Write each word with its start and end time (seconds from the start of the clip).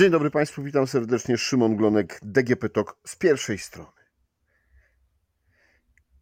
Dzień 0.00 0.10
dobry 0.10 0.30
Państwu, 0.30 0.62
witam 0.62 0.86
serdecznie. 0.86 1.38
Szymon 1.38 1.76
Glonek, 1.76 2.20
DGP 2.22 2.68
TOK 2.68 2.96
z 3.06 3.16
pierwszej 3.16 3.58
strony. 3.58 4.02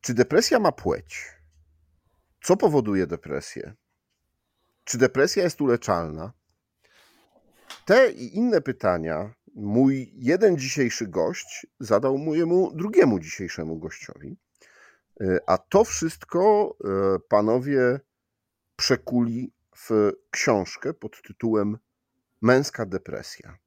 Czy 0.01 0.15
depresja 0.15 0.59
ma 0.59 0.73
płeć? 0.73 1.27
Co 2.43 2.57
powoduje 2.57 3.07
depresję? 3.07 3.75
Czy 4.85 4.99
depresja 4.99 5.43
jest 5.43 5.61
uleczalna? 5.61 6.33
Te 7.85 8.11
i 8.11 8.37
inne 8.37 8.61
pytania 8.61 9.35
mój 9.55 10.13
jeden 10.15 10.59
dzisiejszy 10.59 11.07
gość 11.07 11.67
zadał 11.81 12.19
mojemu 12.19 12.73
drugiemu 12.75 13.19
dzisiejszemu 13.19 13.79
gościowi. 13.79 14.37
A 15.47 15.59
to 15.59 15.85
wszystko 15.85 16.71
e, 16.85 17.19
panowie 17.29 18.01
przekuli 18.77 19.53
w 19.77 20.13
książkę 20.31 20.95
pod 20.95 21.23
tytułem 21.23 21.79
Męska 22.43 22.87
depresja. 22.87 23.59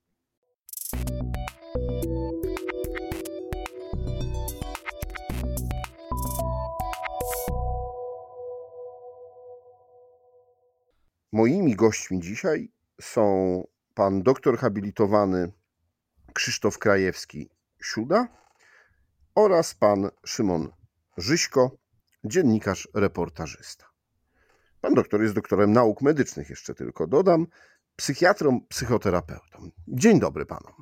Moimi 11.32 11.76
gośćmi 11.76 12.20
dzisiaj 12.20 12.72
są 13.02 13.64
pan 13.94 14.24
doktor 14.24 14.58
habilitowany 14.58 15.52
Krzysztof 16.34 16.78
Krajewski-Siuda 16.80 18.28
oraz 19.36 19.74
pan 19.74 20.10
Szymon 20.26 20.70
Żyśko, 21.18 21.72
dziennikarz, 22.24 22.88
reportażysta. 22.94 23.86
Pan 24.82 24.94
doktor 24.94 25.22
jest 25.22 25.36
doktorem 25.36 25.72
nauk 25.72 26.02
medycznych, 26.02 26.50
jeszcze 26.50 26.76
tylko 26.76 27.08
dodam, 27.08 27.48
psychiatrą, 27.96 28.62
psychoterapeutą. 28.70 29.70
Dzień 29.88 30.20
dobry 30.20 30.46
panom. 30.46 30.74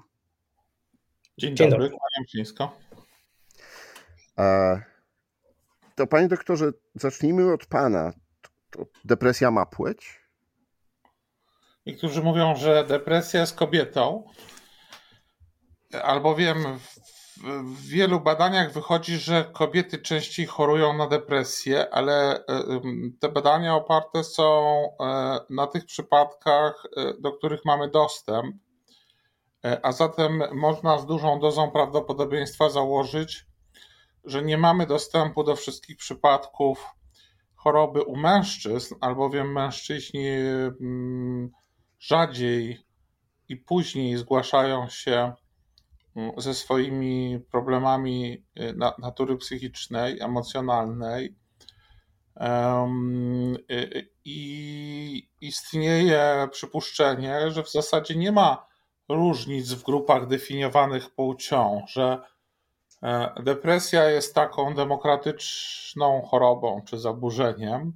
Dzień, 1.37 1.55
Dzień 1.55 1.69
dobry, 1.69 1.89
kłaniam 1.89 2.27
się 2.27 2.39
nisko. 2.39 2.77
To 5.95 6.07
panie 6.07 6.27
doktorze, 6.27 6.71
zacznijmy 6.95 7.53
od 7.53 7.65
pana. 7.65 8.13
To 8.69 8.85
depresja 9.05 9.51
ma 9.51 9.65
płeć? 9.65 10.19
Niektórzy 11.85 12.23
mówią, 12.23 12.55
że 12.55 12.85
depresja 12.87 13.39
jest 13.39 13.55
kobietą, 13.55 14.23
albowiem 16.03 16.57
w 17.43 17.87
wielu 17.87 18.19
badaniach 18.19 18.73
wychodzi, 18.73 19.17
że 19.17 19.49
kobiety 19.53 19.97
częściej 19.97 20.45
chorują 20.45 20.97
na 20.97 21.07
depresję, 21.07 21.89
ale 21.93 22.45
e, 22.45 22.63
te 23.19 23.29
badania 23.29 23.75
oparte 23.75 24.23
są 24.23 24.79
e, 24.99 25.39
na 25.49 25.67
tych 25.67 25.85
przypadkach, 25.85 26.83
e, 26.97 27.13
do 27.19 27.31
których 27.31 27.65
mamy 27.65 27.89
dostęp, 27.89 28.55
a 29.83 29.91
zatem 29.91 30.43
można 30.53 30.97
z 30.99 31.05
dużą 31.05 31.39
dozą 31.39 31.71
prawdopodobieństwa 31.71 32.69
założyć, 32.69 33.45
że 34.23 34.41
nie 34.41 34.57
mamy 34.57 34.85
dostępu 34.85 35.43
do 35.43 35.55
wszystkich 35.55 35.97
przypadków 35.97 36.85
choroby 37.55 38.03
u 38.03 38.15
mężczyzn, 38.15 38.95
albowiem 39.01 39.51
mężczyźni 39.51 40.25
rzadziej 41.99 42.79
i 43.49 43.57
później 43.57 44.17
zgłaszają 44.17 44.89
się 44.89 45.33
ze 46.37 46.53
swoimi 46.53 47.39
problemami 47.51 48.43
y, 48.59 48.73
natury 48.99 49.37
psychicznej, 49.37 50.19
emocjonalnej. 50.21 51.35
I 54.25 55.29
istnieje 55.41 56.47
przypuszczenie, 56.51 57.51
że 57.51 57.63
w 57.63 57.71
zasadzie 57.71 58.15
nie 58.15 58.31
ma 58.31 58.67
różnic 59.09 59.73
w 59.73 59.83
grupach 59.83 60.27
definiowanych 60.27 61.09
płcią, 61.09 61.81
że 61.87 62.21
e, 63.03 63.33
depresja 63.43 64.09
jest 64.09 64.35
taką 64.35 64.75
demokratyczną 64.75 66.21
chorobą 66.21 66.81
czy 66.85 66.97
zaburzeniem, 66.97 67.93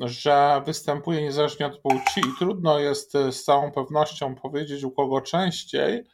że 0.00 0.62
występuje 0.66 1.22
niezależnie 1.22 1.66
od 1.66 1.78
płci 1.78 2.20
i 2.20 2.38
trudno 2.38 2.78
jest 2.78 3.14
e, 3.14 3.32
z 3.32 3.44
całą 3.44 3.72
pewnością 3.72 4.34
powiedzieć 4.34 4.84
u 4.84 4.90
kogo 4.90 5.20
częściej, 5.20 6.06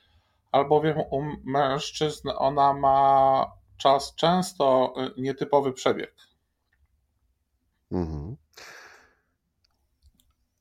albowiem 0.53 0.99
u 0.99 1.23
mężczyzn 1.45 2.29
ona 2.37 2.73
ma 2.73 3.47
czas 3.77 4.15
często 4.15 4.95
e, 4.97 5.21
nietypowy 5.21 5.73
przebieg. 5.73 6.15
Mhm. 7.93 8.37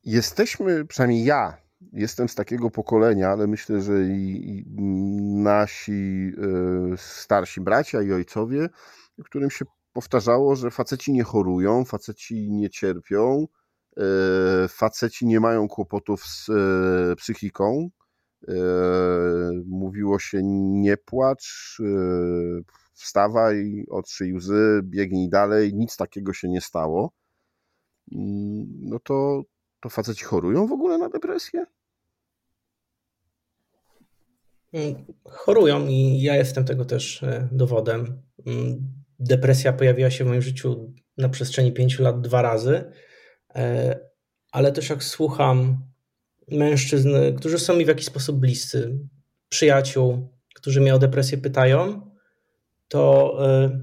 Jesteśmy, 0.04 0.84
przynajmniej 0.84 1.24
ja, 1.24 1.56
jestem 1.92 2.28
z 2.28 2.34
takiego 2.34 2.70
pokolenia, 2.70 3.28
ale 3.28 3.46
myślę, 3.46 3.82
że 3.82 4.02
i, 4.02 4.64
nasi 5.42 6.32
e, 6.92 6.96
starsi 6.96 7.60
bracia 7.60 8.02
i 8.02 8.12
ojcowie, 8.12 8.68
którym 9.24 9.50
się 9.50 9.64
powtarzało, 9.92 10.56
że 10.56 10.70
faceci 10.70 11.12
nie 11.12 11.24
chorują, 11.24 11.84
faceci 11.84 12.50
nie 12.50 12.70
cierpią, 12.70 13.46
e, 13.96 14.02
faceci 14.68 15.26
nie 15.26 15.40
mają 15.40 15.68
kłopotów 15.68 16.24
z 16.26 16.48
e, 16.48 17.16
psychiką. 17.16 17.90
E, 18.48 18.54
mówiło 19.66 20.18
się 20.18 20.40
nie 20.42 20.96
płacz, 20.96 21.78
wstawaj, 22.92 23.84
otrzyj 23.90 24.34
łzy, 24.34 24.80
biegnij 24.82 25.28
dalej, 25.28 25.74
nic 25.74 25.96
takiego 25.96 26.32
się 26.32 26.48
nie 26.48 26.60
stało. 26.60 27.12
Mm, 28.12 28.66
no 28.80 28.98
to, 28.98 29.42
to 29.80 29.88
faceci 29.88 30.24
chorują 30.24 30.66
w 30.66 30.72
ogóle 30.72 30.98
na 30.98 31.08
depresję? 31.08 31.66
Mm, 34.72 35.04
chorują 35.24 35.86
i 35.86 36.22
ja 36.22 36.36
jestem 36.36 36.64
tego 36.64 36.84
też 36.84 37.24
dowodem. 37.52 38.22
Depresja 39.22 39.72
pojawiła 39.72 40.10
się 40.10 40.24
w 40.24 40.28
moim 40.28 40.42
życiu 40.42 40.92
na 41.18 41.28
przestrzeni 41.28 41.72
pięciu 41.72 42.02
lat 42.02 42.20
dwa 42.20 42.42
razy, 42.42 42.84
e, 43.54 44.00
ale 44.52 44.72
też 44.72 44.90
jak 44.90 45.04
słucham 45.04 45.86
mężczyzn, 46.50 47.16
którzy 47.36 47.58
są 47.58 47.76
mi 47.76 47.84
w 47.84 47.88
jakiś 47.88 48.06
sposób 48.06 48.36
bliscy, 48.36 48.98
przyjaciół, 49.48 50.28
którzy 50.54 50.80
mnie 50.80 50.94
o 50.94 50.98
depresję 50.98 51.38
pytają, 51.38 52.10
to, 52.88 53.36
e, 53.46 53.80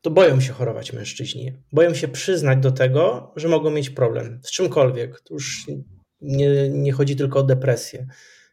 to 0.00 0.10
boją 0.10 0.40
się 0.40 0.52
chorować 0.52 0.92
mężczyźni. 0.92 1.52
Boją 1.72 1.94
się 1.94 2.08
przyznać 2.08 2.58
do 2.58 2.72
tego, 2.72 3.32
że 3.36 3.48
mogą 3.48 3.70
mieć 3.70 3.90
problem 3.90 4.40
z 4.42 4.50
czymkolwiek. 4.50 5.20
To 5.20 5.34
już 5.34 5.66
nie, 6.20 6.68
nie 6.68 6.92
chodzi 6.92 7.16
tylko 7.16 7.38
o 7.38 7.42
depresję. 7.42 8.06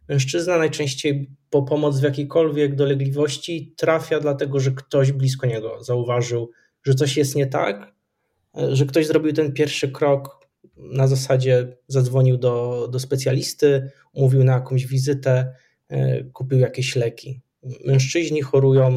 Mężczyzna 0.09 0.57
najczęściej 0.57 1.29
po 1.49 1.63
pomoc 1.63 1.99
w 1.99 2.03
jakiejkolwiek 2.03 2.75
dolegliwości 2.75 3.73
trafia 3.77 4.19
dlatego, 4.19 4.59
że 4.59 4.71
ktoś 4.71 5.11
blisko 5.11 5.47
niego 5.47 5.83
zauważył, 5.83 6.51
że 6.83 6.93
coś 6.93 7.17
jest 7.17 7.35
nie 7.35 7.47
tak, 7.47 7.93
że 8.71 8.85
ktoś 8.85 9.07
zrobił 9.07 9.33
ten 9.33 9.53
pierwszy 9.53 9.91
krok 9.91 10.47
na 10.77 11.07
zasadzie 11.07 11.77
zadzwonił 11.87 12.37
do, 12.37 12.87
do 12.91 12.99
specjalisty, 12.99 13.91
umówił 14.13 14.43
na 14.43 14.53
jakąś 14.53 14.85
wizytę, 14.85 15.53
e, 15.89 16.23
kupił 16.23 16.59
jakieś 16.59 16.95
leki. 16.95 17.41
Mężczyźni 17.85 18.41
chorują 18.41 18.91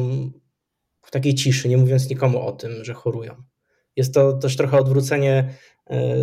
w 1.01 1.11
takiej 1.11 1.35
ciszy, 1.35 1.69
nie 1.69 1.77
mówiąc 1.77 2.09
nikomu 2.09 2.41
o 2.41 2.51
tym, 2.51 2.83
że 2.83 2.93
chorują. 2.93 3.35
Jest 3.95 4.13
to 4.13 4.33
też 4.33 4.55
trochę 4.55 4.77
odwrócenie 4.77 5.53
e, 5.89 6.15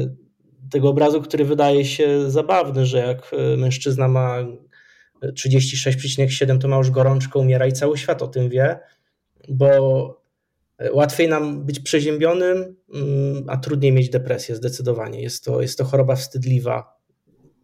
tego 0.71 0.89
obrazu, 0.89 1.23
który 1.23 1.45
wydaje 1.45 1.85
się 1.85 2.31
zabawny, 2.31 2.87
że 2.87 2.99
jak 2.99 3.31
e, 3.33 3.57
mężczyzna 3.57 4.09
ma 4.09 4.39
36,7 5.23 6.59
to 6.59 6.69
ma 6.69 6.77
już 6.77 6.91
gorączkę, 6.91 7.39
umiera 7.39 7.67
i 7.67 7.73
cały 7.73 7.99
świat 7.99 8.23
o 8.23 8.29
tym 8.29 8.49
wie, 8.49 8.79
bo 9.49 10.19
łatwiej 10.93 11.29
nam 11.29 11.65
być 11.65 11.81
przeziębionym, 11.81 12.77
mm, 12.95 13.45
a 13.49 13.57
trudniej 13.57 13.93
mieć 13.93 14.11
depresję 14.11 14.57
zdecydowanie. 14.57 15.23
Jest 15.23 15.45
to, 15.45 15.63
jest 15.63 15.79
to 15.79 15.85
choroba 15.85 16.17
wstydliwa, 16.17 16.99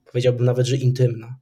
powiedziałbym 0.04 0.46
nawet, 0.46 0.66
że 0.66 0.76
intymna. 0.76 1.38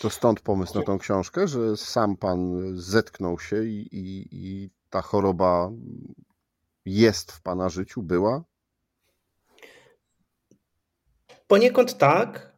To 0.00 0.10
stąd 0.10 0.40
pomysł 0.40 0.78
na 0.78 0.84
tą 0.84 0.98
książkę, 0.98 1.48
że 1.48 1.76
sam 1.76 2.16
pan 2.16 2.70
zetknął 2.74 3.38
się 3.38 3.64
i, 3.64 3.88
i, 3.92 4.28
i 4.32 4.70
ta 4.90 5.02
choroba 5.02 5.70
jest 6.84 7.32
w 7.32 7.42
pana 7.42 7.68
życiu, 7.68 8.02
była? 8.02 8.44
Poniekąd 11.46 11.98
tak. 11.98 12.55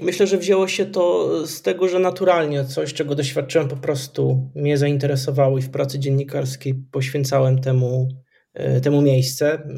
Myślę, 0.00 0.26
że 0.26 0.38
wzięło 0.38 0.68
się 0.68 0.86
to 0.86 1.46
z 1.46 1.62
tego, 1.62 1.88
że 1.88 1.98
naturalnie 1.98 2.64
coś, 2.64 2.94
czego 2.94 3.14
doświadczyłem, 3.14 3.68
po 3.68 3.76
prostu 3.76 4.50
mnie 4.54 4.78
zainteresowało 4.78 5.58
i 5.58 5.62
w 5.62 5.70
pracy 5.70 5.98
dziennikarskiej 5.98 6.74
poświęcałem 6.74 7.60
temu, 7.60 8.08
e, 8.54 8.80
temu 8.80 9.02
miejsce. 9.02 9.68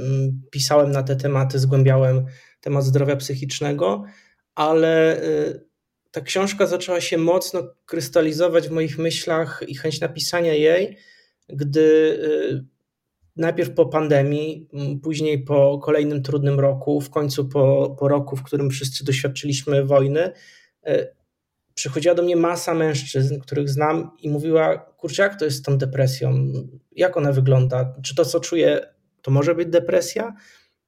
Pisałem 0.51 0.91
na 0.91 1.03
te 1.03 1.17
tematy, 1.17 1.59
zgłębiałem 1.59 2.27
temat 2.61 2.85
zdrowia 2.85 3.17
psychicznego, 3.17 4.05
ale 4.55 5.23
e, 5.23 5.23
ta 6.11 6.21
książka 6.21 6.67
zaczęła 6.67 7.01
się 7.01 7.19
mocno 7.19 7.63
krystalizować 7.87 8.69
w 8.69 8.73
moich 8.73 8.99
myślach 8.99 9.63
i 9.69 9.75
chęć 9.75 10.01
napisania 10.01 10.55
jej, 10.55 10.97
gdy 11.49 12.19
e, 12.63 12.76
najpierw 13.37 13.71
po 13.75 13.87
pandemii, 13.87 14.69
później 15.03 15.45
po 15.45 15.79
kolejnym 15.79 16.23
trudnym 16.23 16.61
roku, 16.61 17.01
w 17.01 17.11
końcu 17.11 17.49
po, 17.49 17.97
po 17.99 18.09
roku, 18.09 18.37
w 18.37 18.43
którym 18.43 18.71
wszyscy 18.71 19.05
doświadczyliśmy 19.05 19.85
wojny, 19.85 20.33
e, 20.87 21.17
przychodziła 21.75 22.15
do 22.15 22.23
mnie 22.23 22.37
masa 22.37 22.75
mężczyzn, 22.75 23.39
których 23.39 23.69
znam 23.69 24.11
i 24.23 24.31
mówiła, 24.31 24.79
kurczę, 24.79 25.23
jak 25.23 25.39
to 25.39 25.45
jest 25.45 25.57
z 25.57 25.63
tą 25.63 25.79
depresją? 25.79 26.53
Jak 26.93 27.17
ona 27.17 27.33
wygląda? 27.33 27.95
Czy 28.03 28.15
to, 28.15 28.25
co 28.25 28.41
czuję, 28.41 28.87
to 29.23 29.31
może 29.31 29.55
być 29.55 29.69
depresja? 29.69 30.35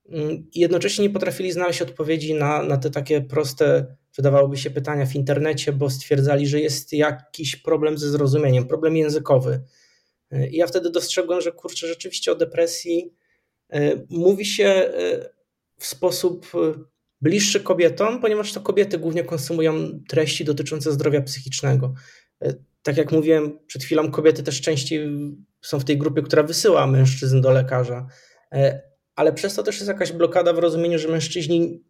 Mm, 0.08 0.46
I 0.52 0.60
jednocześnie 0.60 1.02
nie 1.02 1.10
potrafili 1.10 1.52
znaleźć 1.52 1.82
odpowiedzi 1.82 2.34
na, 2.34 2.62
na 2.62 2.76
te 2.76 2.90
takie 2.90 3.20
proste, 3.20 3.96
wydawałoby 4.16 4.56
się, 4.56 4.70
pytania 4.70 5.06
w 5.06 5.14
internecie, 5.14 5.72
bo 5.72 5.90
stwierdzali, 5.90 6.46
że 6.46 6.60
jest 6.60 6.92
jakiś 6.92 7.56
problem 7.56 7.98
ze 7.98 8.10
zrozumieniem, 8.10 8.66
problem 8.66 8.96
językowy. 8.96 9.60
I 10.50 10.56
ja 10.56 10.66
wtedy 10.66 10.90
dostrzegłem, 10.90 11.40
że 11.40 11.52
kurczę, 11.52 11.86
rzeczywiście 11.86 12.32
o 12.32 12.34
depresji 12.34 13.14
e, 13.70 13.92
mówi 14.10 14.46
się 14.46 14.64
e, 14.64 14.90
w 15.78 15.86
sposób 15.86 16.46
e, 16.54 16.58
bliższy 17.20 17.60
kobietom, 17.60 18.20
ponieważ 18.20 18.52
to 18.52 18.60
kobiety 18.60 18.98
głównie 18.98 19.24
konsumują 19.24 20.00
treści 20.08 20.44
dotyczące 20.44 20.92
zdrowia 20.92 21.22
psychicznego. 21.22 21.94
Tak 22.82 22.96
jak 22.96 23.12
mówiłem 23.12 23.58
przed 23.66 23.84
chwilą, 23.84 24.10
kobiety 24.10 24.42
też 24.42 24.60
częściej 24.60 25.08
są 25.62 25.80
w 25.80 25.84
tej 25.84 25.98
grupie, 25.98 26.22
która 26.22 26.42
wysyła 26.42 26.86
mężczyzn 26.86 27.40
do 27.40 27.50
lekarza, 27.50 28.06
ale 29.14 29.32
przez 29.32 29.54
to 29.54 29.62
też 29.62 29.76
jest 29.76 29.88
jakaś 29.88 30.12
blokada 30.12 30.52
w 30.52 30.58
rozumieniu, 30.58 30.98
że 30.98 31.08
mężczyźni 31.08 31.84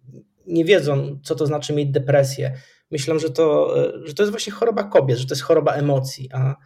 nie 0.46 0.64
wiedzą, 0.64 1.20
co 1.24 1.34
to 1.34 1.46
znaczy 1.46 1.72
mieć 1.72 1.90
depresję. 1.90 2.54
Myślą, 2.90 3.18
że 3.18 3.30
to, 3.30 3.74
że 4.04 4.14
to 4.14 4.22
jest 4.22 4.30
właśnie 4.30 4.52
choroba 4.52 4.84
kobiet, 4.84 5.18
że 5.18 5.26
to 5.26 5.34
jest 5.34 5.42
choroba 5.42 5.72
emocji, 5.72 6.28
a 6.32 6.56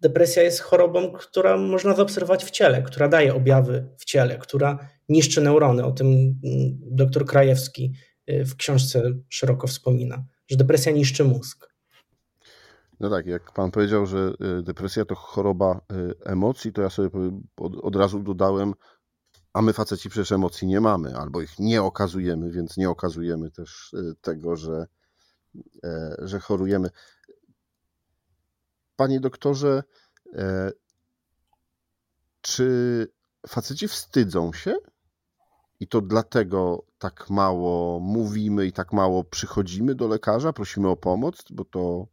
depresja 0.00 0.42
jest 0.42 0.60
chorobą, 0.60 1.12
która 1.12 1.56
można 1.56 1.94
zaobserwować 1.94 2.44
w 2.44 2.50
ciele, 2.50 2.82
która 2.82 3.08
daje 3.08 3.34
objawy 3.34 3.88
w 3.98 4.04
ciele, 4.04 4.38
która 4.38 4.88
niszczy 5.08 5.40
neurony. 5.40 5.84
O 5.84 5.92
tym 5.92 6.06
mm, 6.06 6.78
dr 6.80 7.26
Krajewski 7.26 7.92
y, 8.30 8.44
w 8.44 8.56
książce 8.56 9.02
szeroko 9.28 9.66
wspomina, 9.66 10.24
że 10.48 10.56
depresja 10.56 10.92
niszczy 10.92 11.24
mózg. 11.24 11.76
No 13.00 13.10
tak, 13.10 13.26
jak 13.26 13.52
pan 13.52 13.70
powiedział, 13.70 14.06
że 14.06 14.32
y, 14.58 14.62
depresja 14.62 15.04
to 15.04 15.14
choroba 15.14 15.80
y, 15.92 16.14
emocji, 16.24 16.72
to 16.72 16.82
ja 16.82 16.90
sobie 16.90 17.10
od, 17.56 17.96
razu 17.96 18.20
dodałem, 18.20 18.74
a 19.52 19.62
my 19.62 19.72
faceci 19.72 20.10
przecież 20.10 20.32
emocji 20.32 20.68
nie 20.68 20.80
mamy, 20.80 21.16
albo 21.16 21.42
ich 21.42 21.58
nie 21.58 21.82
okazujemy, 21.82 22.50
więc 22.50 22.76
nie 22.76 22.90
okazujemy 22.90 23.50
też 23.50 23.94
tego, 24.20 24.56
że, 24.56 24.86
że 26.18 26.40
chorujemy. 26.40 26.90
Panie 28.96 29.20
doktorze, 29.20 29.82
e, 30.34 30.70
czy 32.40 33.08
faceci 33.48 33.88
wstydzą 33.88 34.52
się? 34.52 34.74
I 35.80 35.88
to 35.88 36.00
dlatego 36.00 36.84
tak 36.98 37.30
mało 37.30 38.00
mówimy 38.00 38.66
i 38.66 38.72
tak 38.72 38.92
mało 38.92 39.24
przychodzimy 39.24 39.94
do 39.94 40.08
lekarza, 40.08 40.52
prosimy 40.52 40.88
o 40.88 40.96
pomoc, 40.96 41.44
bo 41.50 41.64
to, 41.64 42.06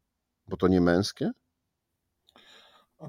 bo 0.47 0.57
to 0.57 0.67
nie 0.67 0.81
męskie? 0.81 1.31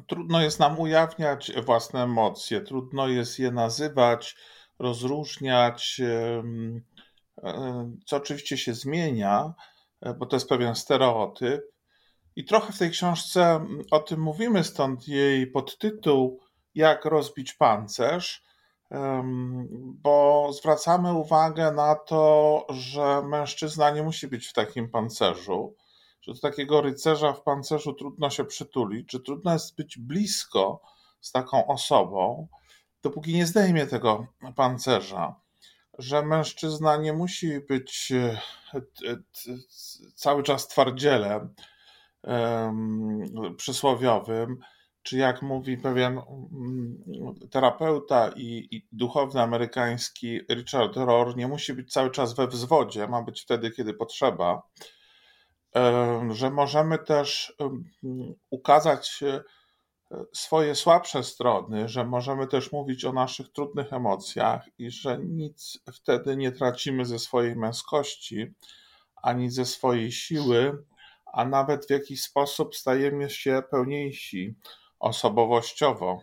Trudno 0.07 0.43
jest 0.43 0.61
nam 0.61 0.81
ujawniać 0.81 1.53
własne 1.65 2.03
emocje, 2.03 2.61
trudno 2.61 3.09
jest 3.09 3.39
je 3.39 3.53
nazywać, 3.53 4.37
rozróżniać, 4.79 6.01
co 8.07 8.17
oczywiście 8.17 8.59
się 8.59 8.75
zmienia, 8.75 9.55
e, 10.01 10.15
bo 10.15 10.27
to 10.27 10.37
jest 10.37 10.49
pewien 10.49 10.75
stereotyp, 10.75 11.74
i 12.37 12.45
trochę 12.45 12.73
w 12.73 12.79
tej 12.79 12.91
książce 12.91 13.45
mm, 13.45 13.83
o 13.91 13.99
tym 13.99 14.21
mówimy, 14.21 14.65
stąd 14.65 15.09
jej 15.09 15.47
podtytuł 15.47 16.41
Jak 16.75 17.05
rozbić 17.05 17.53
pancerz, 17.53 18.43
bo 19.83 20.51
zwracamy 20.53 21.13
uwagę 21.13 21.73
na 21.73 21.95
to, 21.95 22.67
że 22.71 23.23
mężczyzna 23.23 23.91
nie 23.91 24.03
musi 24.03 24.29
być 24.29 24.47
w 24.47 24.53
takim 24.53 24.89
pancerzu, 24.91 25.75
że 26.23 26.33
do 26.33 26.41
takiego 26.41 26.81
rycerza 26.81 27.33
w 27.33 27.43
pancerzu 27.43 27.93
trudno 27.93 28.31
się 28.31 28.45
przytulić, 28.45 29.13
że 29.13 29.21
trudno 29.21 29.53
jest 29.53 29.77
być 29.77 29.99
blisko 29.99 30.81
z 31.21 31.33
taką 31.33 31.67
osobą, 31.67 32.49
dopóki 33.03 33.35
nie 33.35 33.47
zdejmie 33.47 33.87
tego 33.87 34.27
pancerza 34.57 35.45
że 35.99 36.23
mężczyzna 36.23 36.97
nie 36.97 37.13
musi 37.13 37.61
być 37.61 38.13
e, 38.13 38.39
cały 40.15 40.43
czas 40.43 40.69
twardzielem, 40.69 41.55
przysłowiowym, 43.57 44.59
czy 45.03 45.17
jak 45.17 45.43
mówi 45.43 45.79
pewien 45.79 46.13
mm, 46.13 47.05
terapeuta 47.51 48.31
i, 48.37 48.69
i, 48.71 48.87
duchowny 48.93 49.43
amerykański 49.43 50.41
Richard 50.51 50.97
Rohr, 50.97 51.37
nie 51.37 51.49
musi 51.49 51.75
być 51.75 51.93
cały 51.93 52.11
czas 52.11 52.35
we 52.35 52.49
wzwodzie, 52.49 53.09
ma 53.09 53.23
być 53.23 53.43
wtedy, 53.43 53.71
kiedy 53.71 53.95
potrzeba, 53.95 54.63
że 56.31 56.51
możemy 56.51 56.99
też 56.99 57.57
ukazać 58.51 59.21
e, 59.23 59.43
swoje 60.33 60.75
słabsze 60.75 61.23
strony, 61.23 61.89
że 61.89 62.05
możemy 62.05 62.47
też 62.47 62.73
mówić 62.73 63.05
o 63.05 63.13
naszych 63.13 63.53
trudnych 63.53 63.93
emocjach 63.93 64.69
i 64.79 64.91
że 64.91 65.19
nic 65.19 65.79
wtedy 65.95 66.37
nie 66.37 66.53
tracimy 66.53 67.05
ze 67.05 67.19
swojej 67.19 67.57
męskości 67.57 68.55
ani 69.23 69.51
ze 69.51 69.65
swojej 69.65 70.13
siły, 70.13 70.85
a 71.35 71.45
nawet 71.45 71.87
w 71.87 71.91
jakiś 71.91 72.23
sposób 72.23 72.77
stajemy 72.77 73.31
się 73.31 73.63
pełniejsi 73.71 74.55
osobowościowo. 74.99 76.21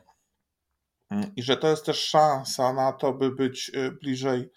I 1.36 1.44
że 1.44 1.58
to 1.58 1.68
jest 1.68 1.86
też 1.86 2.06
szansa 2.06 2.74
na 2.74 2.94
to, 2.94 3.14
by 3.14 3.32
być 3.32 3.72
y, 3.76 3.92
bliżej 3.92 4.50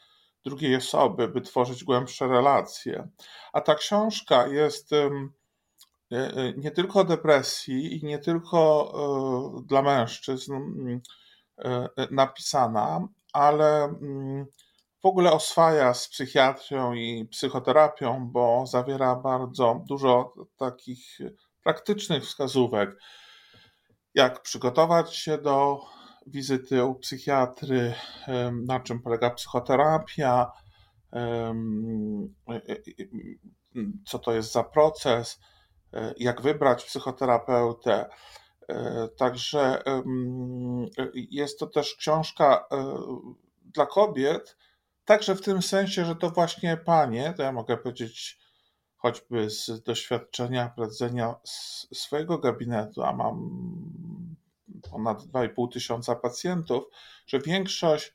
drugiej 0.44 0.76
osoby, 0.76 1.28
by 1.28 1.40
tworzyć 1.40 1.84
głębsze 1.84 2.28
relacje. 2.28 3.08
A 3.52 3.60
ta 3.60 3.74
książka 3.74 4.46
jest 4.46 4.92
y, 4.92 5.10
y, 6.12 6.54
nie 6.56 6.70
tylko 6.70 7.00
o 7.00 7.04
depresji 7.04 7.98
i 7.98 8.06
nie 8.06 8.18
tylko 8.18 8.92
dla 9.66 9.82
mężczyzn 9.82 10.54
mm, 10.54 11.00
napisana, 12.10 13.08
ale 13.32 13.84
mm, 13.84 14.46
w 15.04 15.06
ogóle 15.06 15.32
oswaja 15.32 15.94
z 15.94 16.08
psychiatrią 16.08 16.94
i 16.94 17.28
psychoterapią, 17.30 18.28
bo 18.32 18.66
zawiera 18.66 19.16
bardzo 19.16 19.82
dużo 19.88 20.34
takich 20.56 21.18
praktycznych 21.62 22.24
wskazówek, 22.24 22.90
jak 24.14 24.42
przygotować 24.42 25.16
się 25.16 25.38
do 25.38 25.80
wizyty 26.26 26.84
u 26.84 26.94
psychiatry, 26.94 27.94
na 28.66 28.80
czym 28.80 29.02
polega 29.02 29.30
psychoterapia, 29.30 30.52
co 34.06 34.18
to 34.18 34.32
jest 34.32 34.52
za 34.52 34.64
proces, 34.64 35.40
jak 36.16 36.42
wybrać 36.42 36.84
psychoterapeutę. 36.84 38.08
Także 39.18 39.82
jest 41.14 41.58
to 41.58 41.66
też 41.66 41.94
książka 41.94 42.66
e, 42.72 42.96
dla 43.74 43.86
kobiet, 43.86 44.56
Także 45.04 45.34
w 45.34 45.40
tym 45.40 45.62
sensie, 45.62 46.04
że 46.04 46.16
to 46.16 46.30
właśnie 46.30 46.76
panie, 46.76 47.34
to 47.36 47.42
ja 47.42 47.52
mogę 47.52 47.76
powiedzieć 47.76 48.38
choćby 48.96 49.50
z 49.50 49.82
doświadczenia 49.82 50.68
prowadzenia 50.68 51.34
swojego 51.94 52.38
gabinetu, 52.38 53.02
a 53.02 53.12
mam 53.12 53.50
ponad 54.90 55.22
2,5 55.22 55.72
tysiąca 55.72 56.16
pacjentów, 56.16 56.84
że 57.26 57.40
większość 57.40 58.14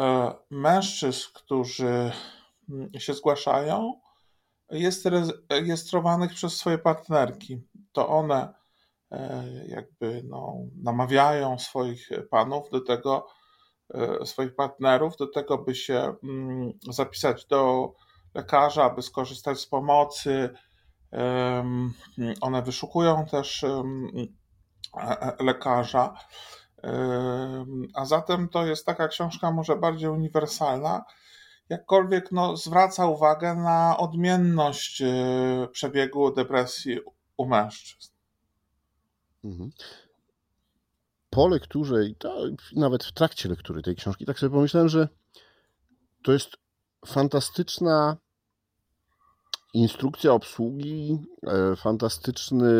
e, 0.00 0.32
mężczyzn, 0.50 1.28
którzy 1.34 2.12
mm, 2.68 2.90
się 2.98 3.14
zgłaszają, 3.14 4.00
jest 4.70 5.08
rejestrowanych 5.50 6.34
przez 6.34 6.56
swoje 6.56 6.78
partnerki. 6.78 7.62
To 7.92 8.08
one 8.08 8.54
e, 9.10 9.44
jakby 9.66 10.22
no, 10.24 10.54
namawiają 10.82 11.58
swoich 11.58 12.08
panów 12.30 12.70
do 12.70 12.80
tego, 12.80 13.26
swoich 14.24 14.54
partnerów 14.54 15.16
do 15.16 15.26
tego, 15.26 15.58
by 15.58 15.74
się 15.74 16.14
mm, 16.24 16.72
zapisać 16.90 17.46
do 17.46 17.92
lekarza, 18.34 18.84
aby 18.84 19.02
skorzystać 19.02 19.60
z 19.60 19.66
pomocy. 19.66 20.50
One 22.40 22.62
wyszukują 22.62 23.26
też 23.26 23.64
e, 23.64 23.82
e, 24.96 25.36
lekarza. 25.44 26.14
A 27.94 28.04
zatem 28.04 28.48
to 28.48 28.66
jest 28.66 28.86
taka 28.86 29.08
książka 29.08 29.50
może 29.50 29.76
bardziej 29.76 30.08
uniwersalna, 30.08 31.04
jakkolwiek 31.68 32.32
no, 32.32 32.56
zwraca 32.56 33.06
uwagę 33.06 33.54
na 33.54 33.96
odmienność 33.98 35.02
przebiegu 35.72 36.34
depresji 36.34 36.98
u 37.36 37.46
mężczyzn. 37.46 38.12
Mhm 39.44 39.70
po 41.30 41.48
lekturze 41.48 42.06
i 42.06 42.16
nawet 42.76 43.04
w 43.04 43.12
trakcie 43.12 43.48
lektury 43.48 43.82
tej 43.82 43.96
książki, 43.96 44.26
tak 44.26 44.38
sobie 44.38 44.50
pomyślałem, 44.54 44.88
że 44.88 45.08
to 46.22 46.32
jest 46.32 46.56
fantastyczna 47.06 48.16
instrukcja 49.74 50.32
obsługi, 50.32 51.18
e, 51.46 51.76
fantastyczny 51.76 52.70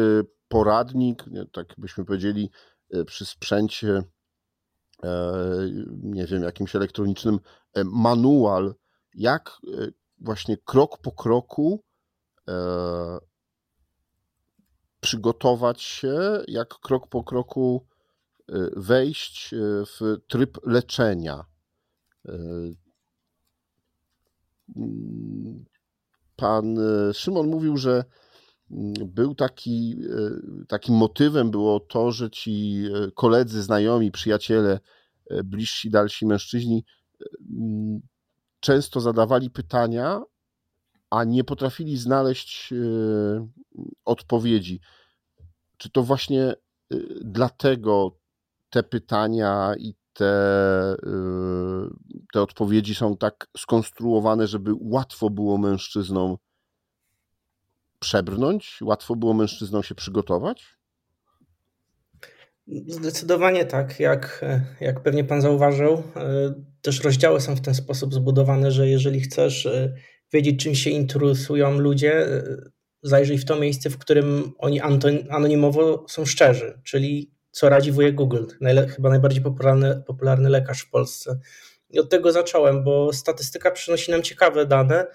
poradnik, 0.49 1.25
tak 1.53 1.67
byśmy 1.79 2.05
powiedzieli, 2.05 2.51
przy 3.07 3.27
sprzęcie, 3.27 4.03
nie 6.03 6.27
wiem, 6.27 6.43
jakimś 6.43 6.77
elektronicznym 6.77 7.41
manual, 7.85 8.75
jak 9.15 9.59
właśnie 10.19 10.57
krok 10.57 10.99
po 10.99 11.13
kroku 11.13 11.85
przygotować 15.01 15.83
się, 15.83 16.43
jak 16.49 16.69
krok 16.69 17.09
po 17.09 17.25
kroku 17.25 17.87
wejść 18.77 19.55
w 19.87 20.17
tryb 20.29 20.59
leczenia. 20.67 21.45
Pan 26.37 26.79
Szymon 27.13 27.49
mówił, 27.49 27.77
że 27.77 28.05
był 29.07 29.35
taki, 29.35 29.97
takim 30.69 30.95
motywem 30.95 31.51
było 31.51 31.81
to, 31.81 32.13
że 32.13 32.31
ci 32.31 32.85
koledzy, 33.15 33.63
znajomi, 33.63 34.11
przyjaciele, 34.11 34.81
bliżsi, 35.45 35.91
dalsi 35.91 36.27
mężczyźni 36.27 36.85
często 38.61 39.01
zadawali 39.01 39.51
pytania, 39.51 40.23
a 41.11 41.25
nie 41.25 41.45
potrafili 41.45 41.97
znaleźć 41.99 42.75
odpowiedzi. 44.05 44.81
Czy 45.77 45.91
to 45.91 46.03
właśnie 46.03 46.55
dlatego 47.21 48.20
te 48.71 48.83
pytania 48.83 49.75
i 49.79 49.95
te, 50.13 50.95
y, 50.95 51.91
te 52.33 52.43
odpowiedzi 52.43 52.95
są 52.95 53.17
tak 53.17 53.47
skonstruowane, 53.57 54.47
żeby 54.47 54.71
łatwo 54.81 55.31
było 55.31 55.59
mężczyznom 55.59 56.37
przebrnąć, 57.99 58.79
łatwo 58.83 59.17
było 59.17 59.35
mężczyznom 59.35 59.83
się 59.83 59.95
przygotować? 59.95 60.81
Zdecydowanie 62.87 63.65
tak. 63.65 64.01
Jak, 64.01 64.45
jak 64.81 65.03
pewnie 65.03 65.25
Pan 65.25 65.41
zauważył, 65.41 65.95
y, 65.95 66.03
też 66.83 67.05
rozdziały 67.05 67.41
są 67.41 67.57
w 67.57 67.61
ten 67.61 67.75
sposób 67.75 68.15
zbudowane, 68.15 68.71
że 68.71 68.89
jeżeli 68.89 69.21
chcesz 69.21 69.67
y, 69.67 69.95
wiedzieć, 70.33 70.63
czym 70.63 70.75
się 70.75 70.91
interesują 70.91 71.79
ludzie, 71.79 72.27
zajrzyj 73.03 73.39
w 73.39 73.45
to 73.45 73.57
miejsce, 73.57 73.91
w 73.91 73.99
którym 73.99 74.53
oni 74.59 74.81
anonimowo 75.31 76.05
są 76.09 76.25
szczerzy, 76.25 76.81
czyli 76.85 77.31
co 77.51 77.69
radzi 77.69 77.93
wujek 77.93 78.15
Google, 78.15 78.45
chyba 78.89 79.09
najbardziej 79.09 79.43
popularny, 79.43 80.03
popularny 80.07 80.51
lekarz 80.51 80.83
w 80.83 80.91
Polsce. 80.91 81.39
I 81.91 81.99
od 81.99 82.11
tego 82.11 82.33
zacząłem, 82.33 82.85
bo 82.85 83.13
statystyka 83.13 83.71
przynosi 83.71 84.11
nam 84.11 84.23
ciekawe 84.23 84.67
dane 84.67 85.07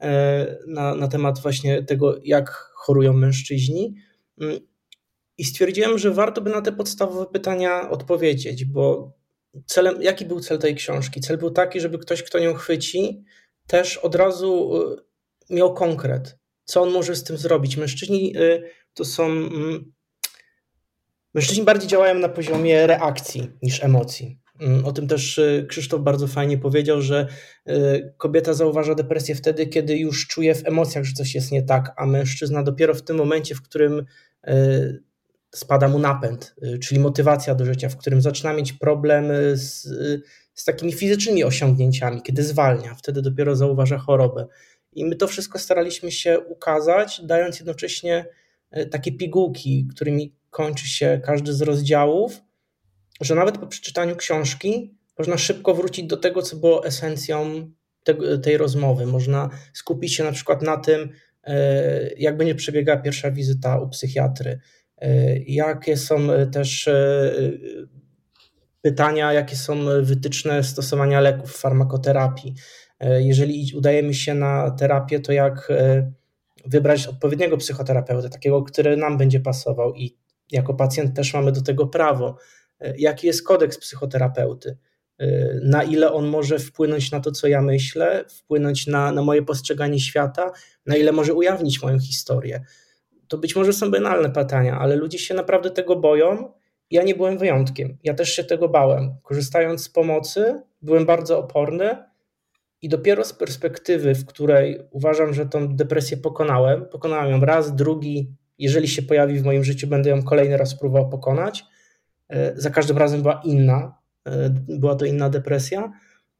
e, 0.00 0.56
na, 0.66 0.94
na 0.94 1.08
temat 1.08 1.38
właśnie 1.38 1.82
tego, 1.82 2.16
jak 2.24 2.50
chorują 2.74 3.12
mężczyźni. 3.12 3.94
Mm, 4.40 4.60
I 5.38 5.44
stwierdziłem, 5.44 5.98
że 5.98 6.10
warto 6.10 6.40
by 6.40 6.50
na 6.50 6.60
te 6.60 6.72
podstawowe 6.72 7.26
pytania 7.26 7.90
odpowiedzieć, 7.90 8.64
bo 8.64 9.12
celem, 9.66 10.02
jaki 10.02 10.24
był 10.24 10.40
cel 10.40 10.58
tej 10.58 10.74
książki? 10.74 11.20
Cel 11.20 11.38
był 11.38 11.50
taki, 11.50 11.80
żeby 11.80 11.98
ktoś, 11.98 12.22
kto 12.22 12.38
nią 12.38 12.54
chwyci, 12.54 13.24
też 13.66 13.96
od 13.96 14.14
razu 14.14 14.70
e, 15.50 15.54
miał 15.54 15.74
konkret, 15.74 16.38
co 16.64 16.82
on 16.82 16.90
może 16.90 17.16
z 17.16 17.24
tym 17.24 17.36
zrobić. 17.36 17.76
Mężczyźni 17.76 18.36
e, 18.36 18.62
to 18.94 19.04
są 19.04 19.24
mm, 19.26 19.92
Mężczyźni 21.34 21.64
bardziej 21.64 21.88
działają 21.88 22.14
na 22.14 22.28
poziomie 22.28 22.86
reakcji 22.86 23.50
niż 23.62 23.84
emocji. 23.84 24.40
Mm, 24.60 24.84
o 24.84 24.92
tym 24.92 25.08
też 25.08 25.38
y, 25.38 25.66
Krzysztof 25.68 26.00
bardzo 26.00 26.26
fajnie 26.26 26.58
powiedział, 26.58 27.02
że 27.02 27.26
y, 27.68 28.14
kobieta 28.16 28.54
zauważa 28.54 28.94
depresję 28.94 29.34
wtedy, 29.34 29.66
kiedy 29.66 29.98
już 29.98 30.26
czuje 30.26 30.54
w 30.54 30.66
emocjach, 30.66 31.04
że 31.04 31.12
coś 31.12 31.34
jest 31.34 31.52
nie 31.52 31.62
tak, 31.62 31.92
a 31.96 32.06
mężczyzna 32.06 32.62
dopiero 32.62 32.94
w 32.94 33.02
tym 33.02 33.16
momencie, 33.16 33.54
w 33.54 33.62
którym 33.62 34.04
y, 34.48 35.02
spada 35.54 35.88
mu 35.88 35.98
napęd, 35.98 36.54
czyli 36.82 37.00
motywacja 37.00 37.54
do 37.54 37.64
życia, 37.64 37.88
w 37.88 37.96
którym 37.96 38.22
zaczyna 38.22 38.52
mieć 38.52 38.72
problem 38.72 39.24
z, 39.52 39.88
z 40.54 40.64
takimi 40.64 40.92
fizycznymi 40.92 41.44
osiągnięciami, 41.44 42.22
kiedy 42.22 42.42
zwalnia, 42.42 42.94
wtedy 42.94 43.22
dopiero 43.22 43.56
zauważa 43.56 43.98
chorobę. 43.98 44.46
I 44.92 45.04
my 45.04 45.16
to 45.16 45.28
wszystko 45.28 45.58
staraliśmy 45.58 46.12
się 46.12 46.40
ukazać, 46.40 47.20
dając 47.24 47.58
jednocześnie 47.58 48.26
takie 48.90 49.12
pigułki, 49.12 49.88
którymi 49.90 50.34
kończy 50.50 50.86
się 50.86 51.20
każdy 51.24 51.52
z 51.52 51.62
rozdziałów, 51.62 52.40
że 53.20 53.34
nawet 53.34 53.58
po 53.58 53.66
przeczytaniu 53.66 54.16
książki 54.16 54.94
można 55.18 55.38
szybko 55.38 55.74
wrócić 55.74 56.06
do 56.06 56.16
tego, 56.16 56.42
co 56.42 56.56
było 56.56 56.86
esencją 56.86 57.70
te, 58.04 58.38
tej 58.38 58.56
rozmowy. 58.56 59.06
Można 59.06 59.50
skupić 59.72 60.14
się 60.14 60.24
na 60.24 60.32
przykład 60.32 60.62
na 60.62 60.76
tym, 60.76 61.10
e, 61.44 62.10
jak 62.18 62.36
będzie 62.36 62.54
przebiegała 62.54 63.00
pierwsza 63.00 63.30
wizyta 63.30 63.78
u 63.78 63.88
psychiatry, 63.88 64.60
e, 64.98 65.38
jakie 65.38 65.96
są 65.96 66.16
też 66.52 66.88
e, 66.88 67.32
pytania, 68.82 69.32
jakie 69.32 69.56
są 69.56 69.84
wytyczne 70.02 70.64
stosowania 70.64 71.20
leków, 71.20 71.56
farmakoterapii. 71.56 72.54
Jeżeli 73.18 73.72
udajemy 73.76 74.14
się 74.14 74.34
na 74.34 74.70
terapię, 74.70 75.20
to 75.20 75.32
jak 75.32 75.72
wybrać 76.66 77.06
odpowiedniego 77.06 77.56
psychoterapeuty, 77.56 78.30
takiego, 78.30 78.62
który 78.62 78.96
nam 78.96 79.18
będzie 79.18 79.40
pasował 79.40 79.94
i 79.94 80.19
jako 80.50 80.74
pacjent 80.74 81.16
też 81.16 81.34
mamy 81.34 81.52
do 81.52 81.62
tego 81.62 81.86
prawo. 81.86 82.36
E, 82.80 82.94
jaki 82.98 83.26
jest 83.26 83.46
kodeks 83.46 83.78
psychoterapeuty? 83.78 84.76
E, 85.18 85.26
na 85.62 85.82
ile 85.82 86.12
on 86.12 86.26
może 86.26 86.58
wpłynąć 86.58 87.10
na 87.10 87.20
to, 87.20 87.30
co 87.30 87.48
ja 87.48 87.62
myślę, 87.62 88.24
wpłynąć 88.28 88.86
na, 88.86 89.12
na 89.12 89.22
moje 89.22 89.42
postrzeganie 89.42 90.00
świata, 90.00 90.52
na 90.86 90.96
ile 90.96 91.12
może 91.12 91.34
ujawnić 91.34 91.82
moją 91.82 91.98
historię? 91.98 92.64
To 93.28 93.38
być 93.38 93.56
może 93.56 93.72
są 93.72 93.90
banalne 93.90 94.30
pytania, 94.30 94.78
ale 94.78 94.96
ludzie 94.96 95.18
się 95.18 95.34
naprawdę 95.34 95.70
tego 95.70 95.96
boją. 95.96 96.52
Ja 96.90 97.02
nie 97.02 97.14
byłem 97.14 97.38
wyjątkiem. 97.38 97.98
Ja 98.02 98.14
też 98.14 98.32
się 98.32 98.44
tego 98.44 98.68
bałem. 98.68 99.14
Korzystając 99.22 99.84
z 99.84 99.88
pomocy, 99.88 100.62
byłem 100.82 101.06
bardzo 101.06 101.38
oporny 101.38 101.96
i 102.82 102.88
dopiero 102.88 103.24
z 103.24 103.32
perspektywy, 103.32 104.14
w 104.14 104.26
której 104.26 104.80
uważam, 104.90 105.34
że 105.34 105.46
tą 105.46 105.76
depresję 105.76 106.16
pokonałem, 106.16 106.86
pokonałem 106.86 107.30
ją 107.30 107.40
raz, 107.40 107.74
drugi, 107.74 108.34
jeżeli 108.60 108.88
się 108.88 109.02
pojawi 109.02 109.38
w 109.38 109.44
moim 109.44 109.64
życiu, 109.64 109.86
będę 109.86 110.10
ją 110.10 110.22
kolejny 110.22 110.56
raz 110.56 110.78
próbował 110.78 111.08
pokonać. 111.08 111.64
E, 112.28 112.60
za 112.60 112.70
każdym 112.70 112.98
razem 112.98 113.22
była 113.22 113.42
inna, 113.44 113.98
e, 114.24 114.50
była 114.68 114.96
to 114.96 115.04
inna 115.04 115.30
depresja. 115.30 115.92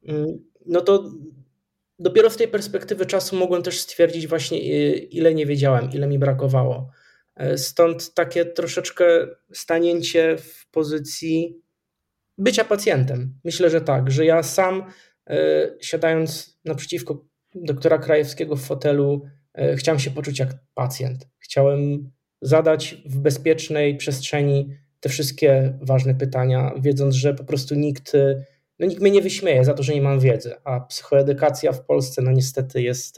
Mm, 0.09 0.39
no 0.67 0.81
to 0.81 1.11
dopiero 1.99 2.31
z 2.31 2.37
tej 2.37 2.49
perspektywy 2.49 3.07
czasu 3.07 3.37
mogłem 3.37 3.62
też 3.62 3.81
stwierdzić 3.81 4.27
właśnie, 4.27 4.59
e, 4.59 4.93
ile 4.97 5.35
nie 5.35 5.47
wiedziałem, 5.47 5.91
ile 5.93 6.07
mi 6.07 6.19
brakowało. 6.19 6.91
Stąd 7.57 8.15
takie 8.15 8.45
troszeczkę 8.45 9.05
stanięcie 9.53 10.37
w 10.39 10.71
pozycji 10.71 11.62
bycia 12.39 12.65
pacjentem. 12.65 13.35
Myślę, 13.45 13.71
że 13.71 13.81
tak, 13.81 14.11
że 14.11 14.25
ja 14.25 14.43
sam 14.43 14.85
siadając 15.81 16.59
naprzeciwko 16.65 17.25
doktora 17.55 17.99
Krajewskiego 17.99 18.57
w 18.57 18.61
fotelu, 18.61 19.23
chciałem 19.76 19.99
się 19.99 20.11
poczuć 20.11 20.38
jak 20.38 20.59
pacjent. 20.75 21.28
Chciałem 21.38 22.11
zadać 22.42 22.97
w 23.07 23.19
bezpiecznej 23.19 23.97
przestrzeni 23.97 24.71
te 25.00 25.09
wszystkie 25.09 25.78
ważne 25.83 26.14
pytania, 26.14 26.73
wiedząc, 26.80 27.14
że 27.14 27.35
po 27.35 27.45
prostu 27.45 27.75
nikt, 27.75 28.12
no 28.78 28.87
nikt 28.87 29.02
mnie 29.02 29.11
nie 29.11 29.23
wyśmieje 29.23 29.64
za 29.64 29.75
to, 29.75 29.83
że 29.83 29.95
nie 29.95 30.02
mam 30.02 30.21
wiedzy, 30.21 30.54
a 30.64 30.80
psychoedukacja 30.80 31.73
w 31.73 31.85
Polsce 31.85 32.23
no 32.23 32.33
niestety 32.33 32.83
jest, 32.83 33.16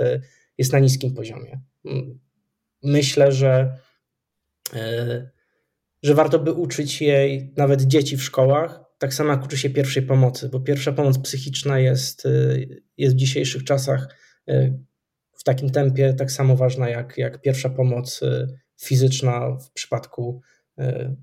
jest 0.59 0.73
na 0.73 0.79
niskim 0.79 1.15
poziomie. 1.15 1.61
Myślę, 2.83 3.33
że, 3.33 3.79
że 6.03 6.15
warto 6.15 6.39
by 6.39 6.53
uczyć 6.53 7.01
jej 7.03 7.53
nawet 7.57 7.83
dzieci 7.83 8.17
w 8.17 8.23
szkołach, 8.23 8.85
tak 8.99 9.15
samo 9.15 9.31
jak 9.31 9.45
uczy 9.45 9.59
się 9.59 9.71
pierwszej 9.71 10.03
pomocy, 10.03 10.49
bo 10.49 10.61
pierwsza 10.61 10.93
pomoc 10.93 11.19
psychiczna 11.19 11.79
jest, 11.79 12.29
jest 12.97 13.15
w 13.15 13.19
dzisiejszych 13.19 13.65
czasach 13.65 14.17
w 15.43 15.45
takim 15.45 15.71
tempie 15.71 16.15
tak 16.15 16.33
samo 16.33 16.57
ważna 16.57 16.89
jak, 16.89 17.19
jak 17.19 17.41
pierwsza 17.41 17.71
pomoc 17.71 18.23
y, 18.23 18.59
fizyczna 18.81 19.51
w 19.51 19.71
przypadku 19.71 20.41
y, 20.79 21.17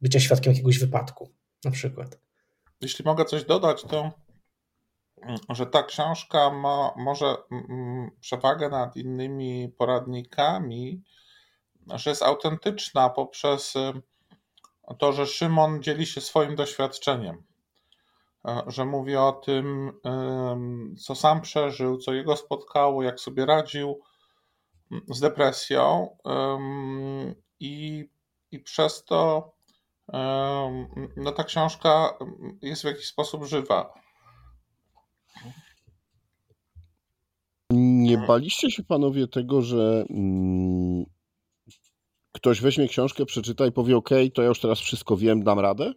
bycia 0.00 0.20
świadkiem 0.20 0.52
jakiegoś 0.52 0.78
wypadku, 0.78 1.32
na 1.64 1.70
przykład. 1.70 2.18
Jeśli 2.80 3.04
mogę 3.04 3.24
coś 3.24 3.44
dodać, 3.44 3.82
to 3.82 4.12
mm, 5.22 5.38
że 5.48 5.66
ta 5.66 5.82
książka 5.82 6.50
ma 6.50 6.94
może 6.96 7.26
mm, 7.26 7.66
mm, 7.70 8.10
przewagę 8.20 8.68
nad 8.68 8.96
innymi 8.96 9.68
poradnikami, 9.78 11.02
że 11.94 12.10
jest 12.10 12.22
autentyczna 12.22 13.10
poprzez 13.10 13.76
y, 13.76 13.92
to, 14.98 15.12
że 15.12 15.26
Szymon 15.26 15.82
dzieli 15.82 16.06
się 16.06 16.20
swoim 16.20 16.56
doświadczeniem. 16.56 17.42
E, 18.46 18.62
że 18.66 18.84
mówi 18.84 19.16
o 19.16 19.32
tym, 19.32 19.92
co 20.98 21.14
sam 21.14 21.40
przeżył, 21.40 21.98
co 21.98 22.12
jego 22.12 22.36
spotkało, 22.36 23.02
jak 23.02 23.20
sobie 23.20 23.46
radził 23.46 24.00
mm, 24.90 25.04
z 25.08 25.20
depresją 25.20 26.16
i, 27.60 28.04
i 28.52 28.60
przez 28.60 29.04
to 29.04 29.52
no, 31.16 31.32
ta 31.32 31.44
książka 31.44 32.18
jest 32.62 32.82
w 32.82 32.84
jakiś 32.84 33.06
sposób 33.06 33.44
żywa. 33.44 33.94
Nie 37.70 38.18
baliście 38.18 38.70
się 38.70 38.82
panowie 38.82 39.28
tego, 39.28 39.62
że 39.62 40.04
mm, 40.10 41.04
ktoś 42.32 42.60
weźmie 42.60 42.88
książkę, 42.88 43.26
przeczyta 43.26 43.66
i 43.66 43.72
powie: 43.72 43.96
OK, 43.96 44.10
to 44.34 44.42
ja 44.42 44.48
już 44.48 44.60
teraz 44.60 44.80
wszystko 44.80 45.16
wiem, 45.16 45.44
dam 45.44 45.58
radę? 45.58 45.92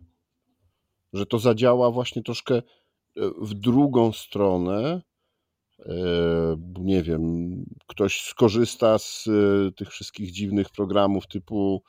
Że 1.14 1.26
to 1.26 1.40
zadziała 1.40 1.92
właśnie 1.92 2.24
troszkę 2.24 2.56
e, 2.56 2.62
w 3.42 3.54
drugą 3.54 4.14
stronę. 4.14 5.02
E, 5.80 5.94
nie 6.80 7.04
wiem, 7.04 7.56
ktoś 7.88 8.22
skorzysta 8.22 9.00
z 9.00 9.28
e, 9.28 9.72
tych 9.72 9.90
wszystkich 9.90 10.32
dziwnych 10.32 10.70
programów 10.70 11.28
typu 11.28 11.84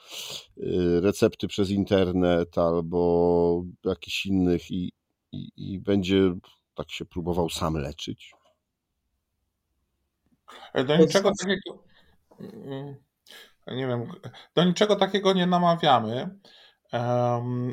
recepty 1.00 1.48
przez 1.48 1.70
internet 1.70 2.58
albo 2.58 3.62
jakichś 3.84 4.26
innych 4.26 4.70
i, 4.70 4.92
i, 5.32 5.48
i 5.56 5.78
będzie 5.78 6.34
tak 6.74 6.90
się 6.90 7.04
próbował 7.04 7.50
sam 7.50 7.74
leczyć. 7.74 8.32
Do 10.86 10.96
niczego 10.96 11.32
takiego. 11.38 11.84
Mm, 12.40 12.94
nie 13.66 13.86
wiem, 13.86 14.12
do 14.54 14.64
niczego 14.64 14.96
takiego 14.96 15.32
nie 15.32 15.46
namawiamy. 15.46 16.38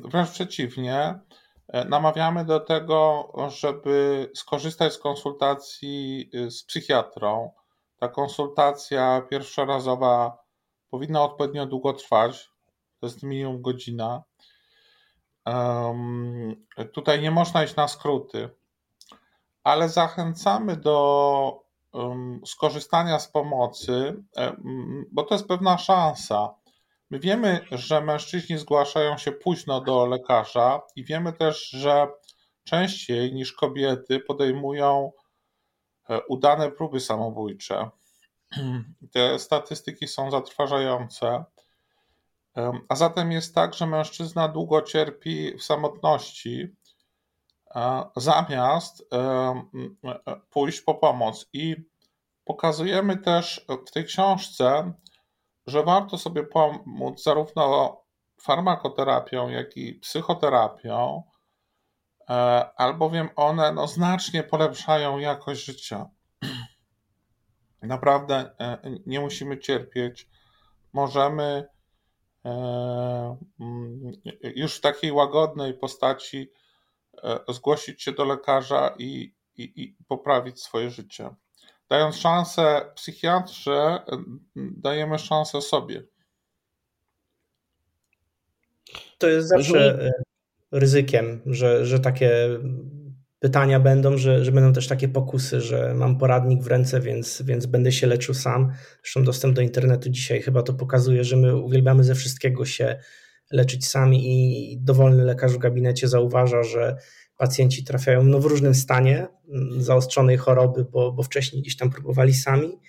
Wręcz 0.04 0.30
przeciwnie, 0.30 1.20
e, 1.68 1.86
namawiamy 1.86 2.46
do 2.46 2.60
tego, 2.60 3.32
żeby 3.48 4.30
skorzystać 4.36 4.94
z 4.94 4.98
konsultacji 4.98 6.30
y, 6.36 6.52
z 6.52 6.64
psychiatrą. 6.64 7.52
Ta 8.00 8.08
konsultacja 8.08 9.22
pierwszorazowa 9.30 10.38
powinna 10.90 11.24
odpowiednio 11.24 11.66
długo 11.66 11.94
trwać, 11.94 12.50
to 13.00 13.06
jest 13.06 13.24
minimum 13.24 13.62
godzina. 13.62 14.24
Tutaj 16.94 17.22
nie 17.22 17.32
można 17.32 17.64
iść 17.64 17.76
na 17.76 17.88
skróty, 17.88 18.50
ale 19.64 19.90
zachęcamy 19.90 20.78
do 20.78 21.64
skorzystania 22.46 23.20
z 23.20 23.28
pomocy, 23.28 24.24
bo 25.12 25.24
to 25.24 25.36
jest 25.36 25.48
pewna 25.48 25.78
szansa. 25.78 26.56
My 27.10 27.20
wiemy, 27.20 27.66
że 27.72 28.02
mężczyźni 28.02 28.58
zgłaszają 28.58 29.18
się 29.18 29.32
późno 29.32 29.82
do 29.82 30.06
lekarza 30.06 30.82
i 30.96 31.04
wiemy 31.04 31.34
też, 31.34 31.70
że 31.70 32.08
częściej 32.64 33.34
niż 33.34 33.54
kobiety 33.54 34.20
podejmują 34.20 35.12
e, 36.10 36.22
udane 36.22 36.72
próby 36.72 37.00
samobójcze. 37.00 37.90
Te 39.14 39.40
statystyki 39.40 40.08
są 40.08 40.32
zatrważające. 40.32 41.44
A 42.90 42.96
zatem 42.96 43.32
jest 43.32 43.56
tak, 43.56 43.74
że 43.74 43.88
mężczyzna 43.88 44.48
długo 44.48 44.82
cierpi 44.82 45.58
w 45.58 45.64
samotności, 45.64 46.76
zamiast 48.16 49.10
pójść 50.50 50.82
po 50.82 50.96
pomoc. 50.96 51.50
I 51.54 51.76
pokazujemy 52.46 53.18
też 53.18 53.66
w 53.88 53.92
tej 53.92 54.06
książce, 54.06 54.94
że 55.68 55.84
warto 55.84 56.18
sobie 56.18 56.44
pomóc 56.44 57.24
zarówno 57.24 57.98
farmakoterapią, 58.42 59.50
jak 59.50 59.78
i 59.78 59.94
psychoterapią, 59.94 61.24
e, 62.30 62.34
albowiem 62.76 63.30
one 63.36 63.72
no, 63.72 63.88
znacznie 63.88 64.44
polepszają 64.44 65.18
jakość 65.18 65.66
życia. 65.66 66.10
Naprawdę 67.82 68.52
e, 68.60 68.78
nie 69.06 69.20
musimy 69.20 69.60
cierpieć. 69.60 70.30
Możemy 70.94 71.68
e, 72.46 73.38
mm, 73.60 74.12
już 74.56 74.76
w 74.76 74.82
takiej 74.82 75.12
łagodnej 75.12 75.74
postaci 75.74 76.52
zgłosić 77.50 78.04
się 78.04 78.12
do 78.12 78.26
lekarza 78.26 78.96
i, 78.98 79.36
i, 79.58 79.84
i 79.84 79.98
poprawić 80.08 80.62
swoje 80.64 80.90
życie. 80.90 81.36
Dając 81.90 82.16
szansę 82.16 82.82
psychiatrze, 82.96 84.00
dajemy 84.56 85.20
szansę 85.20 85.62
sobie. 85.62 86.04
To 89.18 89.28
jest 89.28 89.48
zawsze 89.48 90.00
e, 90.02 90.12
ryzykiem, 90.72 91.42
że, 91.46 91.86
że 91.86 92.00
takie 92.00 92.50
pytania 93.40 93.80
będą, 93.80 94.18
że, 94.18 94.46
że 94.46 94.52
będą 94.52 94.74
też 94.74 94.88
takie 94.88 95.08
pokusy, 95.08 95.62
że 95.62 95.94
mam 95.94 96.18
poradnik 96.18 96.64
w 96.64 96.68
ręce, 96.68 97.00
więc, 97.00 97.42
więc 97.42 97.66
będę 97.66 97.92
się 97.92 98.08
leczył 98.08 98.34
sam. 98.34 98.72
Zresztą 99.04 99.24
dostęp 99.24 99.56
do 99.56 99.62
internetu 99.62 100.10
dzisiaj 100.10 100.42
chyba 100.42 100.64
to 100.64 100.74
pokazuje, 100.74 101.24
że 101.24 101.38
my 101.38 101.56
uwielbiamy 101.56 102.04
ze 102.04 102.16
wszystkiego 102.16 102.66
się 102.66 103.00
leczyć 103.52 103.88
sami 103.88 104.20
i 104.26 104.78
dowolny 104.82 105.24
lekarz 105.24 105.54
w 105.54 105.58
gabinecie 105.58 106.08
zauważa, 106.08 106.64
że 106.64 106.98
pacjenci 107.38 107.84
trafiają 107.84 108.24
no, 108.24 108.40
w 108.40 108.46
różnym 108.46 108.76
stanie 108.76 109.28
mm, 109.50 109.82
zaostrzonej 109.82 110.38
choroby, 110.38 110.86
bo, 110.86 111.12
bo 111.12 111.24
wcześniej 111.24 111.62
gdzieś 111.62 111.78
tam 111.78 111.90
próbowali 111.90 112.34
sami, 112.34 112.80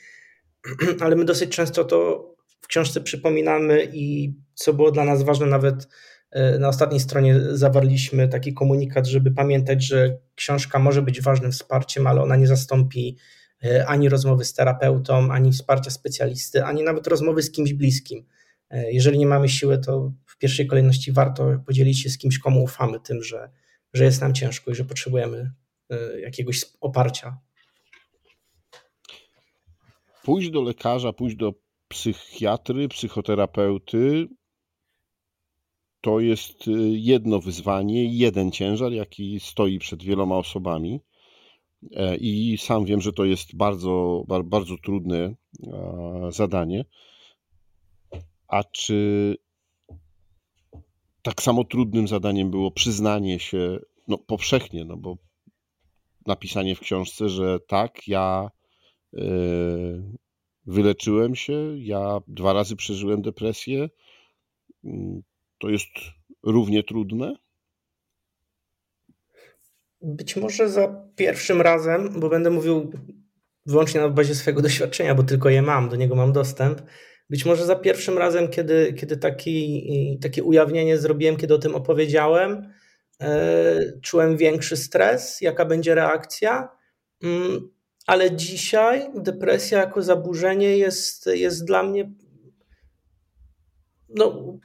ale 1.01 1.17
my 1.17 1.25
dosyć 1.25 1.51
często 1.51 1.85
to 1.85 2.29
w 2.61 2.67
książce 2.67 3.01
przypominamy 3.01 3.89
i 3.93 4.35
co 4.55 4.73
było 4.73 4.91
dla 4.91 5.05
nas 5.05 5.23
ważne, 5.23 5.47
nawet 5.47 5.89
e, 6.31 6.59
na 6.59 6.69
ostatniej 6.69 7.01
stronie 7.01 7.41
zawarliśmy 7.53 8.29
taki 8.29 8.55
komunikat, 8.55 9.07
żeby 9.07 9.31
pamiętać, 9.31 9.85
że 9.85 10.19
książka 10.35 10.79
może 10.79 11.03
być 11.03 11.23
ważnym 11.23 11.53
wsparciem, 11.53 12.07
ale 12.07 12.23
ona 12.23 12.37
nie 12.37 12.47
zastąpi 12.47 13.17
e, 13.65 13.87
ani 13.87 14.09
rozmowy 14.09 14.45
z 14.45 14.55
terapeutą, 14.55 15.33
ani 15.33 15.53
wsparcia 15.53 15.91
specjalisty, 15.91 16.65
ani 16.65 16.83
nawet 16.83 17.07
rozmowy 17.07 17.43
z 17.43 17.51
kimś 17.51 17.73
bliskim. 17.73 18.27
E, 18.71 18.93
jeżeli 18.93 19.19
nie 19.19 19.27
mamy 19.27 19.49
siły, 19.49 19.79
to 19.79 20.13
w 20.27 20.39
pierwszej 20.39 20.67
kolejności 20.67 21.13
warto 21.13 21.61
podzielić 21.67 22.03
się 22.03 22.11
z 22.11 22.19
kimś, 22.19 22.39
komu 22.39 22.63
ufamy, 22.63 23.01
tym, 23.01 23.23
że, 23.23 23.51
że 23.95 24.05
jest 24.05 24.21
nam 24.21 24.35
ciężko 24.35 24.71
i 24.71 24.75
że 24.75 24.85
potrzebujemy 24.85 25.53
e, 25.91 26.21
jakiegoś 26.21 26.65
oparcia. 26.81 27.39
Pójść 30.23 30.51
do 30.51 30.63
lekarza, 30.63 31.13
pójść 31.13 31.37
do 31.37 31.55
psychiatry, 31.89 32.89
psychoterapeuty 32.89 34.29
to 36.01 36.21
jest 36.21 36.69
e, 36.69 36.71
jedno 36.89 37.41
wyzwanie, 37.41 38.19
jeden 38.19 38.53
ciężar, 38.53 38.93
jaki 38.93 39.41
stoi 39.41 39.79
przed 39.79 40.03
wieloma 40.03 40.37
osobami. 40.37 41.01
E, 41.93 42.17
I 42.17 42.59
sam 42.59 42.85
wiem, 42.85 43.01
że 43.01 43.13
to 43.13 43.25
jest 43.25 43.57
bardzo, 43.57 44.25
bardzo 44.45 44.77
trudne 44.85 45.35
zadanie. 46.31 46.85
A 48.49 48.65
czy 48.65 49.37
tak 51.29 51.43
samo 51.43 51.65
trudnym 51.65 52.09
zadaniem 52.09 52.51
było 52.51 52.71
przyznanie 52.71 53.41
się, 53.41 53.79
no 54.09 54.19
powszechnie, 54.19 54.85
no 54.85 54.97
bo 54.97 55.17
napisanie 56.27 56.75
w 56.75 56.81
książce, 56.81 57.29
że 57.29 57.61
tak, 57.61 58.09
ja 58.09 58.51
yy, 59.13 60.03
wyleczyłem 60.67 61.35
się, 61.35 61.79
ja 61.79 62.21
dwa 62.29 62.53
razy 62.53 62.77
przeżyłem 62.77 63.23
depresję, 63.23 63.89
yy, 64.85 64.93
to 65.59 65.69
jest 65.71 65.89
równie 66.43 66.83
trudne? 66.83 67.35
Być 70.03 70.37
może 70.37 70.69
za 70.69 71.09
pierwszym 71.17 71.61
razem, 71.61 72.21
bo 72.21 72.29
będę 72.29 72.51
mówił 72.51 72.93
wyłącznie 73.67 74.01
na 74.01 74.09
bazie 74.09 74.35
swojego 74.35 74.63
doświadczenia, 74.63 75.15
bo 75.15 75.23
tylko 75.23 75.49
je 75.49 75.63
mam, 75.63 75.89
do 75.89 75.97
niego 75.97 76.15
mam 76.15 76.33
dostęp 76.33 76.83
być 77.31 77.45
może 77.45 77.67
za 77.67 77.77
pierwszym 77.77 78.19
razem, 78.19 78.49
kiedy, 78.49 78.93
kiedy 78.93 79.17
taki, 79.17 80.19
takie 80.23 80.45
ujawnienie 80.45 80.99
zrobiłem, 80.99 81.37
kiedy 81.37 81.55
o 81.55 81.59
tym 81.59 81.75
opowiedziałem, 81.75 82.73
e, 83.23 83.77
czułem 84.03 84.37
większy 84.37 84.77
stres, 84.77 85.41
jaka 85.41 85.65
będzie 85.65 85.95
reakcja. 85.95 86.69
Mm, 87.23 87.71
ale 88.07 88.37
dzisiaj 88.37 89.11
depresja 89.15 89.79
jako 89.79 90.03
zaburzenie 90.03 90.79
jest, 90.79 91.27
jest 91.27 91.65
dla 91.65 91.83
mnie, 91.83 92.13
no, 94.09 94.59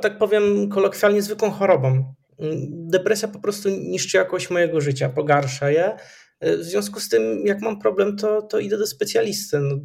tak 0.00 0.18
powiem 0.18 0.68
kolokwialnie, 0.68 1.22
zwykłą 1.22 1.50
chorobą. 1.50 2.14
Mm, 2.38 2.56
depresja 2.88 3.28
po 3.28 3.40
prostu 3.40 3.68
niszczy 3.68 4.16
jakość 4.16 4.50
mojego 4.50 4.80
życia, 4.80 5.08
pogarsza 5.08 5.70
je. 5.70 5.96
E, 6.40 6.56
w 6.56 6.62
związku 6.62 7.00
z 7.00 7.08
tym, 7.08 7.46
jak 7.46 7.60
mam 7.60 7.78
problem, 7.78 8.16
to, 8.16 8.42
to 8.42 8.58
idę 8.58 8.78
do 8.78 8.86
specjalisty. 8.86 9.58
No, 9.58 9.76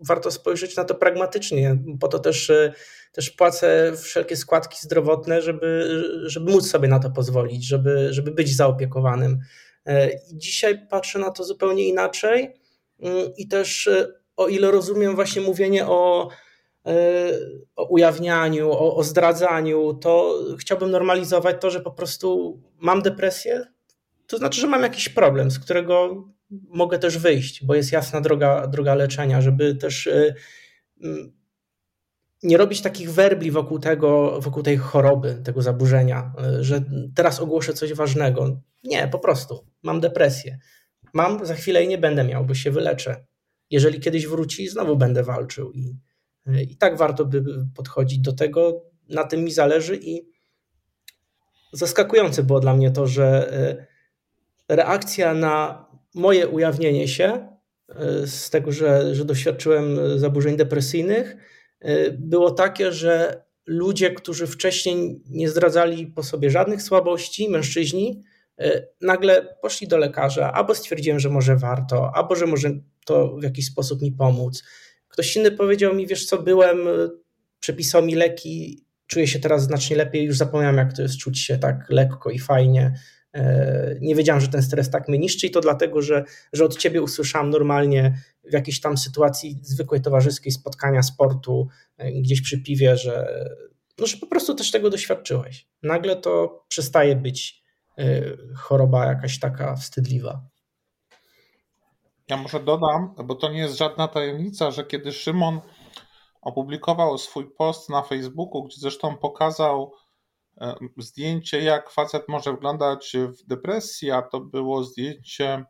warto 0.00 0.30
spojrzeć 0.30 0.76
na 0.76 0.84
to 0.84 0.94
pragmatycznie. 0.94 1.78
Po 2.00 2.08
to 2.08 2.18
też, 2.18 2.50
e, 2.50 2.72
też 3.12 3.30
płacę 3.30 3.92
wszelkie 4.02 4.36
składki 4.36 4.78
zdrowotne, 4.80 5.42
żeby, 5.42 6.02
żeby 6.26 6.52
móc 6.52 6.70
sobie 6.70 6.88
na 6.88 6.98
to 6.98 7.10
pozwolić, 7.10 7.66
żeby, 7.66 8.08
żeby 8.10 8.30
być 8.30 8.56
zaopiekowanym. 8.56 9.38
E, 9.86 10.10
dzisiaj 10.32 10.86
patrzę 10.90 11.18
na 11.18 11.30
to 11.30 11.44
zupełnie 11.44 11.88
inaczej 11.88 12.54
mm, 13.00 13.30
i 13.36 13.48
też 13.48 13.86
e, 13.86 14.06
o 14.36 14.48
ile 14.48 14.70
rozumiem 14.70 15.14
właśnie 15.14 15.42
mówienie 15.42 15.86
o, 15.86 16.28
o 17.76 17.84
ujawnianiu, 17.84 18.70
o, 18.70 18.96
o 18.96 19.04
zdradzaniu, 19.04 19.94
to 19.94 20.38
chciałbym 20.58 20.90
normalizować 20.90 21.56
to, 21.60 21.70
że 21.70 21.80
po 21.80 21.90
prostu 21.90 22.60
mam 22.78 23.02
depresję, 23.02 23.66
to 24.26 24.38
znaczy, 24.38 24.60
że 24.60 24.66
mam 24.66 24.82
jakiś 24.82 25.08
problem, 25.08 25.50
z 25.50 25.58
którego 25.58 26.24
mogę 26.50 26.98
też 26.98 27.18
wyjść, 27.18 27.64
bo 27.64 27.74
jest 27.74 27.92
jasna 27.92 28.20
droga, 28.20 28.66
droga 28.66 28.94
leczenia, 28.94 29.40
żeby 29.40 29.74
też 29.74 30.06
y, 30.06 30.34
mm, 31.02 31.32
nie 32.42 32.56
robić 32.56 32.80
takich 32.80 33.10
werbli 33.10 33.50
wokół 33.50 33.78
tego, 33.78 34.40
wokół 34.40 34.62
tej 34.62 34.76
choroby, 34.76 35.40
tego 35.44 35.62
zaburzenia, 35.62 36.32
y, 36.60 36.64
że 36.64 36.84
teraz 37.14 37.40
ogłoszę 37.40 37.72
coś 37.72 37.94
ważnego. 37.94 38.60
Nie, 38.84 39.08
po 39.08 39.18
prostu 39.18 39.66
mam 39.82 40.00
depresję. 40.00 40.58
Mam 41.14 41.46
za 41.46 41.54
chwilę 41.54 41.84
i 41.84 41.88
nie 41.88 41.98
będę 41.98 42.24
miał, 42.24 42.44
bo 42.44 42.54
się 42.54 42.70
wyleczę. 42.70 43.24
Jeżeli 43.70 44.00
kiedyś 44.00 44.26
wróci, 44.26 44.68
znowu 44.68 44.96
będę 44.96 45.22
walczył 45.22 45.72
i, 45.72 45.98
I 46.68 46.76
tak 46.76 46.96
warto 46.96 47.24
by 47.24 47.44
podchodzić 47.74 48.18
do 48.18 48.32
tego. 48.32 48.82
Na 49.08 49.24
tym 49.24 49.44
mi 49.44 49.52
zależy 49.52 49.96
i 49.96 50.30
zaskakujące 51.72 52.42
było 52.42 52.60
dla 52.60 52.74
mnie 52.74 52.90
to, 52.90 53.06
że 53.06 53.52
reakcja 54.68 55.34
na 55.34 55.86
moje 56.14 56.48
ujawnienie 56.48 57.08
się 57.08 57.48
z 58.26 58.50
tego, 58.50 58.72
że, 58.72 59.14
że 59.14 59.24
doświadczyłem 59.24 60.18
zaburzeń 60.18 60.56
depresyjnych, 60.56 61.36
było 62.18 62.50
takie, 62.50 62.92
że 62.92 63.42
ludzie, 63.70 64.10
którzy 64.10 64.46
wcześniej 64.46 65.22
nie 65.30 65.48
zdradzali 65.48 66.06
po 66.06 66.22
sobie 66.22 66.50
żadnych 66.50 66.82
słabości, 66.82 67.48
mężczyźni, 67.48 68.22
e, 68.58 68.86
nagle 69.00 69.56
poszli 69.62 69.88
do 69.88 69.98
lekarza, 69.98 70.52
albo 70.52 70.74
stwierdziłem, 70.74 71.20
że 71.20 71.28
może 71.28 71.56
warto, 71.56 72.10
albo 72.14 72.36
że 72.36 72.46
może 72.46 72.70
to 73.06 73.36
w 73.36 73.42
jakiś 73.42 73.66
sposób 73.66 74.02
mi 74.02 74.12
pomóc. 74.12 74.62
Ktoś 75.08 75.36
inny 75.36 75.50
powiedział 75.50 75.94
mi, 75.94 76.06
wiesz 76.06 76.26
co, 76.26 76.42
byłem, 76.42 76.88
e, 76.88 76.90
przepisał 77.60 78.02
mi 78.02 78.14
leki, 78.14 78.84
czuję 79.06 79.26
się 79.26 79.38
teraz 79.38 79.62
znacznie 79.62 79.96
lepiej, 79.96 80.24
już 80.24 80.36
zapomniałem 80.36 80.76
jak 80.76 80.92
to 80.92 81.02
jest 81.02 81.18
czuć 81.18 81.38
się 81.38 81.58
tak 81.58 81.86
lekko 81.88 82.30
i 82.30 82.38
fajnie. 82.38 82.94
E, 83.32 83.94
nie 84.00 84.14
wiedziałem, 84.14 84.40
że 84.40 84.48
ten 84.48 84.62
stres 84.62 84.90
tak 84.90 85.08
mnie 85.08 85.18
niszczy 85.18 85.46
i 85.46 85.50
to 85.50 85.60
dlatego, 85.60 86.02
że, 86.02 86.24
że 86.52 86.64
od 86.64 86.76
ciebie 86.76 87.02
usłyszałem 87.02 87.50
normalnie 87.50 88.18
w 88.44 88.52
jakiejś 88.52 88.80
tam 88.80 88.98
sytuacji 88.98 89.58
zwykłej 89.62 90.00
towarzyskiej 90.00 90.52
spotkania 90.52 91.02
sportu, 91.02 91.68
e, 91.96 92.12
gdzieś 92.12 92.40
przy 92.42 92.62
piwie, 92.62 92.96
że, 92.96 93.44
no, 93.98 94.06
że 94.06 94.16
po 94.16 94.26
prostu 94.26 94.54
też 94.54 94.70
tego 94.70 94.90
doświadczyłeś. 94.90 95.68
Nagle 95.82 96.16
to 96.16 96.64
przestaje 96.68 97.16
być 97.16 97.62
e, 97.98 98.22
choroba 98.56 99.06
jakaś 99.06 99.38
taka 99.38 99.76
wstydliwa. 99.76 100.42
Ja 102.28 102.36
może 102.36 102.60
dodam, 102.60 103.14
bo 103.24 103.34
to 103.34 103.52
nie 103.52 103.58
jest 103.58 103.78
żadna 103.78 104.08
tajemnica, 104.08 104.70
że 104.70 104.84
kiedy 104.84 105.12
Szymon 105.12 105.60
opublikował 106.42 107.18
swój 107.18 107.50
post 107.50 107.88
na 107.88 108.02
Facebooku, 108.02 108.64
gdzie 108.64 108.80
zresztą 108.80 109.16
pokazał 109.16 109.92
zdjęcie, 110.96 111.62
jak 111.62 111.90
facet 111.90 112.28
może 112.28 112.52
wyglądać 112.52 113.16
w 113.16 113.46
depresji, 113.46 114.10
a 114.10 114.22
to 114.22 114.40
było 114.40 114.84
zdjęcie 114.84 115.64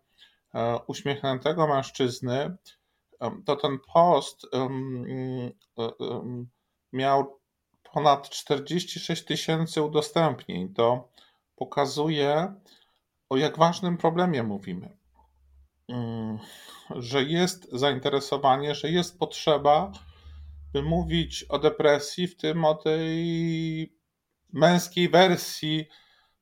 e, 0.55 0.79
uśmiechniętego 0.87 1.67
mężczyzny, 1.67 2.57
to 3.45 3.57
ten 3.57 3.79
post 3.95 4.47
e, 4.55 4.69
miał 6.93 7.41
ponad 7.93 8.31
46 8.31 9.25
tysięcy 9.25 9.83
udostępnień. 9.83 10.75
To 10.75 11.09
pokazuje, 11.57 12.55
o 13.29 13.37
jak 13.37 13.59
ważnym 13.59 13.97
problemie 13.97 14.43
mówimy. 14.43 14.97
Mm, 15.89 16.39
że 16.91 17.23
jest 17.23 17.69
zainteresowanie, 17.73 18.75
że 18.75 18.91
jest 18.91 19.19
potrzeba, 19.19 19.93
by 20.73 20.83
mówić 20.83 21.45
o 21.49 21.59
depresji, 21.59 22.27
w 22.27 22.37
tym 22.37 22.65
o 22.65 22.75
tej 22.75 24.00
męskiej 24.53 25.09
wersji 25.09 25.89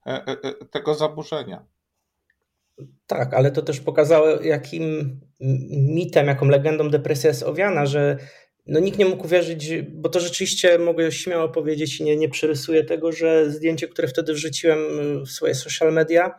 e, 0.07 0.11
e, 0.11 0.27
e, 0.42 0.64
tego 0.71 0.94
zaburzenia. 0.94 1.66
Tak, 3.07 3.35
ale 3.35 3.51
to 3.51 3.62
też 3.62 3.81
pokazało, 3.81 4.29
jakim 4.29 5.21
mitem, 5.71 6.27
jaką 6.27 6.47
legendą 6.47 6.90
depresja 6.90 7.29
jest 7.29 7.42
owiana, 7.42 7.87
że 7.87 8.18
no 8.66 8.81
nikt 8.81 8.99
nie 8.99 9.07
mógł 9.07 9.25
uwierzyć, 9.25 9.71
bo 9.83 10.09
to 10.09 10.21
rzeczywiście 10.21 10.79
mogę 10.79 11.12
śmiało 11.12 11.49
powiedzieć, 11.49 12.01
nie, 12.01 12.16
nie 12.16 12.29
przerysuję 12.29 12.85
tego, 12.85 13.12
że 13.12 13.51
zdjęcie, 13.51 13.88
które 13.88 14.09
wtedy 14.09 14.35
wrzuciłem 14.35 14.79
w 15.25 15.31
swoje 15.31 15.55
social 15.55 15.92
media, 15.92 16.38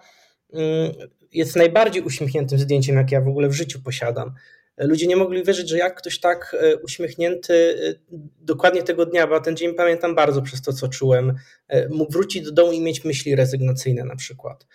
mm, 0.53 0.91
jest 1.31 1.55
najbardziej 1.55 2.01
uśmiechniętym 2.01 2.59
zdjęciem, 2.59 2.95
jakie 2.95 3.15
ja 3.15 3.21
w 3.21 3.27
ogóle 3.27 3.49
w 3.49 3.53
życiu 3.53 3.81
posiadam. 3.81 4.31
Ludzie 4.79 5.07
nie 5.07 5.15
mogli 5.15 5.43
wierzyć, 5.43 5.69
że 5.69 5.77
jak 5.77 5.95
ktoś 5.95 6.19
tak 6.19 6.55
e, 6.59 6.77
uśmiechnięty 6.77 7.53
e, 7.53 8.17
dokładnie 8.41 8.83
tego 8.83 9.05
dnia, 9.05 9.27
bo 9.27 9.41
ten 9.41 9.57
dzień 9.57 9.73
pamiętam 9.73 10.15
bardzo 10.15 10.41
przez 10.41 10.61
to, 10.61 10.73
co 10.73 10.87
czułem, 10.87 11.35
e, 11.67 11.89
mógł 11.89 12.11
wrócić 12.11 12.43
do 12.43 12.51
domu 12.51 12.71
i 12.71 12.81
mieć 12.81 13.05
myśli 13.05 13.35
rezygnacyjne 13.35 14.03
na 14.03 14.15
przykład. 14.15 14.67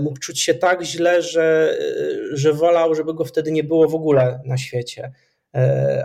Mógł 0.00 0.18
czuć 0.18 0.40
się 0.40 0.54
tak 0.54 0.82
źle, 0.82 1.22
że, 1.22 1.78
że 2.32 2.52
wolał, 2.52 2.94
żeby 2.94 3.14
go 3.14 3.24
wtedy 3.24 3.52
nie 3.52 3.64
było 3.64 3.88
w 3.88 3.94
ogóle 3.94 4.40
na 4.44 4.58
świecie, 4.58 5.12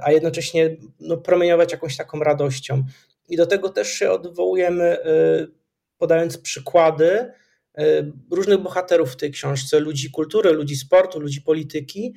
a 0.01 0.11
jednocześnie 0.11 0.75
no, 0.99 1.17
promieniować 1.17 1.71
jakąś 1.71 1.97
taką 1.97 2.19
radością. 2.19 2.83
I 3.29 3.37
do 3.37 3.45
tego 3.45 3.69
też 3.69 3.87
się 3.87 4.11
odwołujemy, 4.11 4.97
podając 5.97 6.37
przykłady 6.37 7.31
różnych 8.31 8.59
bohaterów 8.59 9.13
w 9.13 9.15
tej 9.15 9.31
książce, 9.31 9.79
ludzi 9.79 10.11
kultury, 10.11 10.51
ludzi 10.51 10.75
sportu, 10.75 11.19
ludzi 11.19 11.41
polityki, 11.41 12.13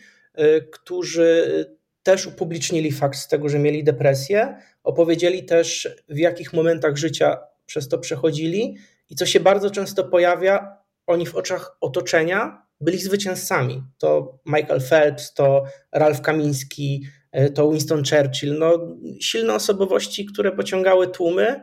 którzy 0.72 1.64
też 2.02 2.26
upublicznili 2.26 2.92
fakt 2.92 3.18
z 3.18 3.28
tego, 3.28 3.48
że 3.48 3.58
mieli 3.58 3.84
depresję, 3.84 4.56
opowiedzieli 4.84 5.44
też 5.44 5.88
w 6.08 6.18
jakich 6.18 6.52
momentach 6.52 6.96
życia 6.96 7.38
przez 7.66 7.88
to 7.88 7.98
przechodzili 7.98 8.76
i 9.10 9.14
co 9.14 9.26
się 9.26 9.40
bardzo 9.40 9.70
często 9.70 10.04
pojawia, 10.04 10.76
oni 11.06 11.26
w 11.26 11.34
oczach 11.34 11.76
otoczenia 11.80 12.66
byli 12.80 12.98
zwycięzcami. 12.98 13.82
To 13.98 14.38
Michael 14.46 14.80
Phelps, 14.80 15.34
to 15.34 15.64
Ralph 15.92 16.20
Kamiński, 16.20 17.06
y, 17.38 17.50
to 17.50 17.70
Winston 17.70 18.02
Churchill. 18.04 18.58
No, 18.58 18.96
silne 19.20 19.54
osobowości, 19.54 20.26
które 20.26 20.52
pociągały 20.52 21.08
tłumy, 21.08 21.60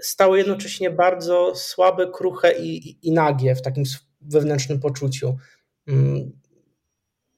stały 0.00 0.38
jednocześnie 0.38 0.90
bardzo 0.90 1.52
słabe, 1.56 2.10
kruche 2.12 2.58
i, 2.58 2.98
i 3.08 3.12
nagie 3.12 3.54
w 3.54 3.62
takim 3.62 3.84
wewnętrznym 4.20 4.80
poczuciu. 4.80 5.36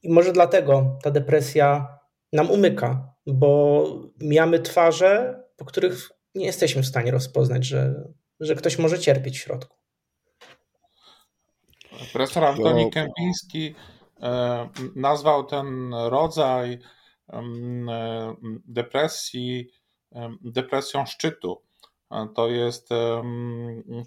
I 0.03 0.12
może 0.12 0.33
dlatego 0.33 0.99
ta 1.03 1.11
depresja 1.11 1.99
nam 2.33 2.51
umyka, 2.51 3.15
bo 3.27 3.85
mijamy 4.21 4.61
twarze, 4.61 5.43
po 5.57 5.65
których 5.65 6.11
nie 6.35 6.47
jesteśmy 6.47 6.83
w 6.83 6.87
stanie 6.87 7.11
rozpoznać, 7.11 7.65
że, 7.65 7.95
że 8.41 8.55
ktoś 8.55 8.79
może 8.79 8.99
cierpieć 8.99 9.38
w 9.38 9.43
środku. 9.43 9.77
Profesor 12.12 12.45
Antoni 12.45 12.91
Kępiński 12.91 13.75
e, 14.23 14.69
nazwał 14.97 15.45
ten 15.45 15.95
rodzaj 15.95 16.79
e, 17.33 17.43
depresji 18.67 19.71
depresją 20.41 21.07
szczytu. 21.07 21.62
E, 22.11 22.29
to 22.35 22.49
jest 22.49 22.88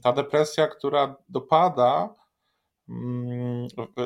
ta 0.04 0.14
depresja, 0.14 0.68
która 0.68 1.16
dopada 1.30 2.16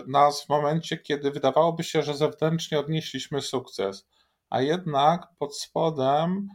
nas 0.07 0.45
w 0.45 0.49
momencie, 0.49 0.97
kiedy 0.97 1.31
wydawałoby 1.31 1.83
się, 1.83 2.01
że 2.01 2.17
zewnętrznie 2.17 2.79
odnieśliśmy 2.79 3.41
sukces, 3.41 4.07
a 4.49 4.61
jednak 4.61 5.27
pod 5.39 5.57
spodem 5.57 6.47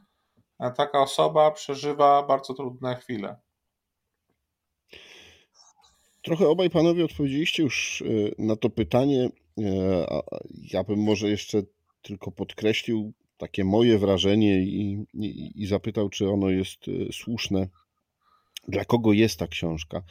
e, 0.58 0.70
taka 0.70 1.02
osoba 1.02 1.50
przeżywa 1.50 2.22
bardzo 2.22 2.54
trudne 2.54 2.96
chwile. 2.96 3.36
Trochę 6.22 6.48
obaj 6.48 6.70
panowie 6.70 7.04
odpowiedzieliście 7.04 7.62
już 7.62 8.02
e, 8.02 8.06
na 8.38 8.56
to 8.56 8.70
pytanie. 8.70 9.28
E, 9.58 10.22
ja 10.72 10.84
bym 10.84 10.98
może 10.98 11.28
jeszcze 11.28 11.62
tylko 12.02 12.32
podkreślił 12.32 13.12
takie 13.36 13.64
moje 13.64 13.98
wrażenie 13.98 14.62
i, 14.62 15.06
i, 15.14 15.62
i 15.62 15.66
zapytał, 15.66 16.08
czy 16.08 16.28
ono 16.28 16.50
jest 16.50 16.78
słuszne. 17.12 17.68
Dla 18.68 18.84
kogo 18.84 19.12
jest 19.12 19.38
ta 19.38 19.46
książka? 19.46 20.02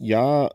Ja 0.00 0.48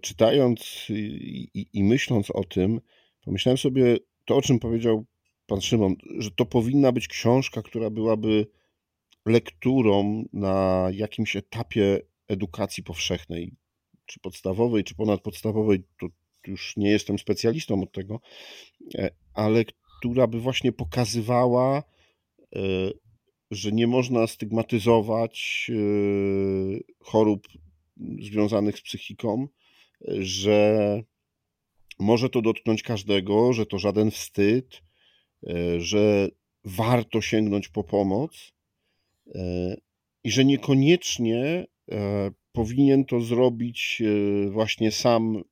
czytając 0.00 0.86
i, 0.90 1.66
i, 1.72 1.84
myśląc 1.84 2.30
o 2.30 2.44
tym, 2.44 2.80
pomyślałem 3.24 3.58
sobie 3.58 3.96
to, 4.24 4.36
o 4.36 4.42
czym 4.42 4.58
powiedział 4.58 5.04
pan 5.46 5.60
Szymon, 5.60 5.96
że 6.18 6.30
to 6.30 6.46
powinna 6.46 6.92
być 6.92 7.08
książka, 7.08 7.62
która 7.62 7.90
byłaby 7.90 8.46
lekturą 9.26 10.24
na 10.32 10.88
jakimś 10.92 11.36
etapie 11.36 12.00
edukacji 12.28 12.82
powszechnej, 12.82 13.52
czy 14.06 14.20
podstawowej, 14.20 14.84
czy 14.84 14.94
ponadpodstawowej. 14.94 15.82
To 16.00 16.06
już 16.46 16.76
nie 16.76 16.90
jestem 16.90 17.18
specjalistą 17.18 17.82
od 17.82 17.92
tego, 17.92 18.20
e, 18.94 19.10
ale 19.34 19.64
która 19.98 20.26
by 20.26 20.40
właśnie 20.40 20.72
pokazywała, 20.72 21.82
e, 22.56 22.60
że 23.50 23.72
nie 23.72 23.86
można 23.86 24.26
stygmatyzować 24.26 25.66
e, 25.70 25.74
chorób 27.00 27.48
związanych 28.20 28.78
z 28.78 28.82
psychiką, 28.82 29.48
że 30.18 31.02
może 31.98 32.30
to 32.30 32.42
dotknąć 32.42 32.82
każdego, 32.82 33.52
że 33.52 33.66
to 33.66 33.78
żaden 33.78 34.10
wstyd, 34.10 34.82
e, 35.46 35.80
że 35.80 36.28
warto 36.64 37.20
sięgnąć 37.20 37.68
po 37.68 37.84
pomoc 37.84 38.52
e, 39.34 39.76
i 40.24 40.30
że 40.30 40.44
niekoniecznie 40.44 41.66
e, 41.90 42.30
powinien 42.52 43.04
to 43.04 43.20
zrobić 43.20 44.02
właśnie 44.50 44.92
sam, 44.92 45.42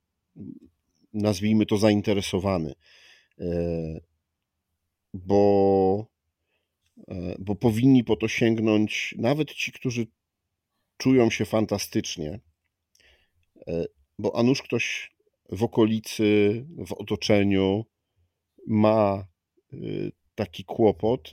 nazwijmy 1.13 1.67
to 1.67 1.77
zainteresowany, 1.77 2.75
bo, 5.15 6.07
bo 7.39 7.55
powinni 7.55 8.05
po 8.05 8.17
to 8.17 8.29
sięgnąć 8.29 9.15
nawet 9.19 9.55
ci, 9.55 9.73
którzy 9.73 10.07
czują 10.97 11.31
się 11.31 11.45
fantastycznie, 11.45 12.41
bo 14.19 14.37
a 14.37 14.43
nuż 14.43 14.63
ktoś 14.63 15.11
w 15.49 15.63
okolicy, 15.63 16.65
w 16.87 16.93
otoczeniu 16.93 17.85
ma 18.67 19.27
y, 19.73 20.13
taki 20.35 20.65
kłopot, 20.65 21.31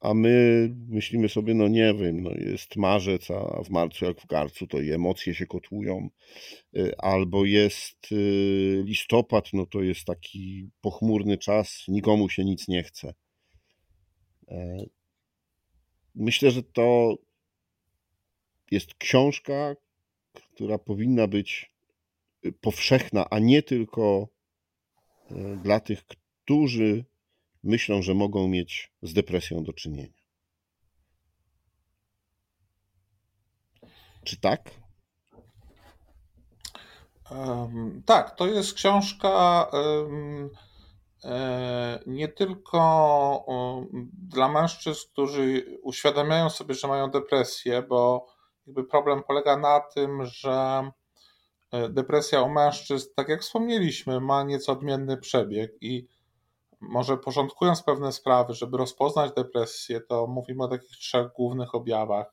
a 0.00 0.14
my 0.14 0.68
myślimy 0.88 1.28
sobie, 1.28 1.54
no 1.54 1.68
nie 1.68 1.94
wiem, 1.94 2.22
no 2.22 2.30
jest 2.30 2.76
marzec, 2.76 3.30
a 3.30 3.62
w 3.62 3.70
marcu 3.70 4.04
jak 4.04 4.20
w 4.20 4.26
garcu, 4.26 4.66
to 4.66 4.80
i 4.80 4.92
emocje 4.92 5.34
się 5.34 5.46
kotłują, 5.46 6.08
y, 6.76 6.96
albo 6.98 7.44
jest 7.44 8.12
y, 8.12 8.82
listopad, 8.84 9.52
no 9.52 9.66
to 9.66 9.82
jest 9.82 10.04
taki 10.04 10.70
pochmurny 10.80 11.38
czas, 11.38 11.84
nikomu 11.88 12.28
się 12.28 12.44
nic 12.44 12.68
nie 12.68 12.82
chce. 12.82 13.14
E, 14.48 14.84
myślę, 16.14 16.50
że 16.50 16.62
to 16.62 17.14
jest 18.70 18.94
książka, 18.94 19.76
która 20.54 20.78
powinna 20.78 21.26
być 21.26 21.75
powszechna, 22.52 23.30
a 23.30 23.38
nie 23.38 23.62
tylko 23.62 24.28
dla 25.62 25.80
tych, 25.80 26.04
którzy 26.06 27.04
myślą, 27.62 28.02
że 28.02 28.14
mogą 28.14 28.48
mieć 28.48 28.92
z 29.02 29.12
depresją 29.12 29.64
do 29.64 29.72
czynienia. 29.72 30.22
Czy 34.24 34.40
tak? 34.40 34.70
Um, 37.30 38.02
tak, 38.06 38.36
to 38.36 38.46
jest 38.46 38.74
książka 38.74 39.62
um, 39.72 40.50
e, 41.24 42.00
nie 42.06 42.28
tylko 42.28 43.46
dla 44.12 44.48
mężczyzn, 44.48 45.00
którzy 45.12 45.78
uświadamiają 45.82 46.50
sobie, 46.50 46.74
że 46.74 46.88
mają 46.88 47.10
depresję, 47.10 47.82
bo 47.82 48.26
jakby 48.66 48.84
problem 48.84 49.22
polega 49.22 49.56
na 49.56 49.80
tym, 49.80 50.24
że 50.24 50.50
e, 50.52 50.90
depresja 51.88 52.42
u 52.42 52.48
mężczyzn, 52.48 53.08
tak 53.16 53.28
jak 53.28 53.40
wspomnieliśmy, 53.40 54.20
ma 54.20 54.42
nieco 54.42 54.72
odmienny 54.72 55.16
przebieg 55.16 55.72
i 55.80 56.08
może 56.80 57.16
porządkując 57.16 57.82
pewne 57.82 58.12
sprawy, 58.12 58.54
żeby 58.54 58.76
rozpoznać 58.76 59.32
depresję, 59.32 60.00
to 60.00 60.26
mówimy 60.26 60.64
o 60.64 60.68
takich 60.68 60.96
trzech 60.96 61.32
głównych 61.32 61.74
objawach. 61.74 62.32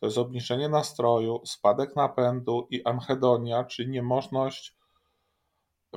To 0.00 0.06
jest 0.06 0.18
obniżenie 0.18 0.68
nastroju, 0.68 1.40
spadek 1.46 1.96
napędu 1.96 2.66
i 2.70 2.84
anhedonia, 2.84 3.64
czyli 3.64 3.88
niemożność 3.88 4.76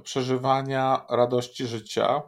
przeżywania 0.03 1.05
radości 1.09 1.67
życia. 1.67 2.21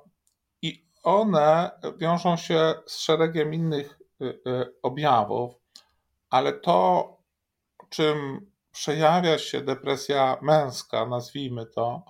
I 0.62 0.86
one 1.04 1.72
wiążą 1.98 2.38
się 2.38 2.74
z 2.86 3.00
szeregiem 3.00 3.54
innych 3.54 4.00
y, 4.22 4.26
y, 4.26 4.74
objawów, 4.84 5.56
ale 6.30 6.54
to, 6.54 7.18
czym 7.90 8.48
przejawia 8.78 9.40
się 9.40 9.62
depresja 9.62 10.38
męska, 10.42 11.06
nazwijmy 11.06 11.66
to, 11.66 12.04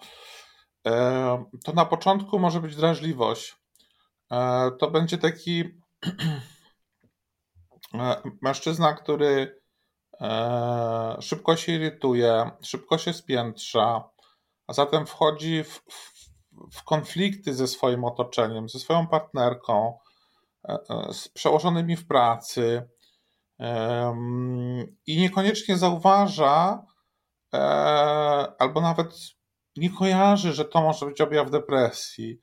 E, 0.87 1.45
to 1.63 1.73
na 1.73 1.85
początku 1.85 2.39
może 2.39 2.61
być 2.61 2.75
drażliwość. 2.75 3.55
E, 4.31 4.71
to 4.79 4.91
będzie 4.91 5.17
taki 5.17 5.63
e, 7.93 8.21
mężczyzna, 8.41 8.93
który 8.93 9.61
szybko 11.19 11.55
się 11.55 11.71
irytuje, 11.71 12.51
szybko 12.61 12.97
się 12.97 13.13
spiętrza, 13.13 14.09
a 14.67 14.73
zatem 14.73 15.05
wchodzi 15.05 15.63
w, 15.63 15.69
w, 15.69 16.29
w 16.73 16.83
konflikty 16.83 17.53
ze 17.53 17.67
swoim 17.67 18.03
otoczeniem, 18.03 18.69
ze 18.69 18.79
swoją 18.79 19.07
partnerką, 19.07 19.97
z 21.11 21.29
przełożonymi 21.29 21.95
w 21.95 22.07
pracy 22.07 22.89
i 25.07 25.17
niekoniecznie 25.17 25.77
zauważa, 25.77 26.85
albo 28.59 28.81
nawet 28.81 29.15
nie 29.77 29.89
kojarzy, 29.89 30.53
że 30.53 30.65
to 30.65 30.81
może 30.81 31.05
być 31.05 31.21
objaw 31.21 31.51
depresji. 31.51 32.41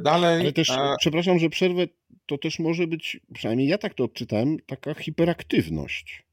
Dalej. 0.00 0.40
Ale 0.40 0.52
też, 0.52 0.70
e... 0.70 0.94
przepraszam, 0.98 1.38
że 1.38 1.48
przerwę, 1.48 1.82
to 2.26 2.38
też 2.38 2.58
może 2.58 2.86
być, 2.86 3.20
przynajmniej 3.34 3.68
ja 3.68 3.78
tak 3.78 3.94
to 3.94 4.04
odczytałem, 4.04 4.56
taka 4.66 4.94
hiperaktywność. 4.94 6.26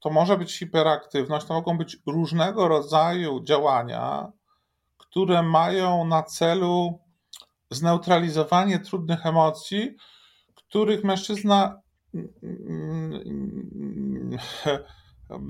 To 0.00 0.10
może 0.10 0.38
być 0.38 0.58
hiperaktywność, 0.58 1.46
to 1.46 1.54
mogą 1.54 1.78
być 1.78 1.96
różnego 2.06 2.68
rodzaju 2.68 3.44
działania, 3.44 4.32
które 4.96 5.42
mają 5.42 6.04
na 6.04 6.22
celu 6.22 7.00
zneutralizowanie 7.70 8.78
trudnych 8.78 9.26
emocji, 9.26 9.96
których 10.54 11.04
mężczyzna 11.04 11.80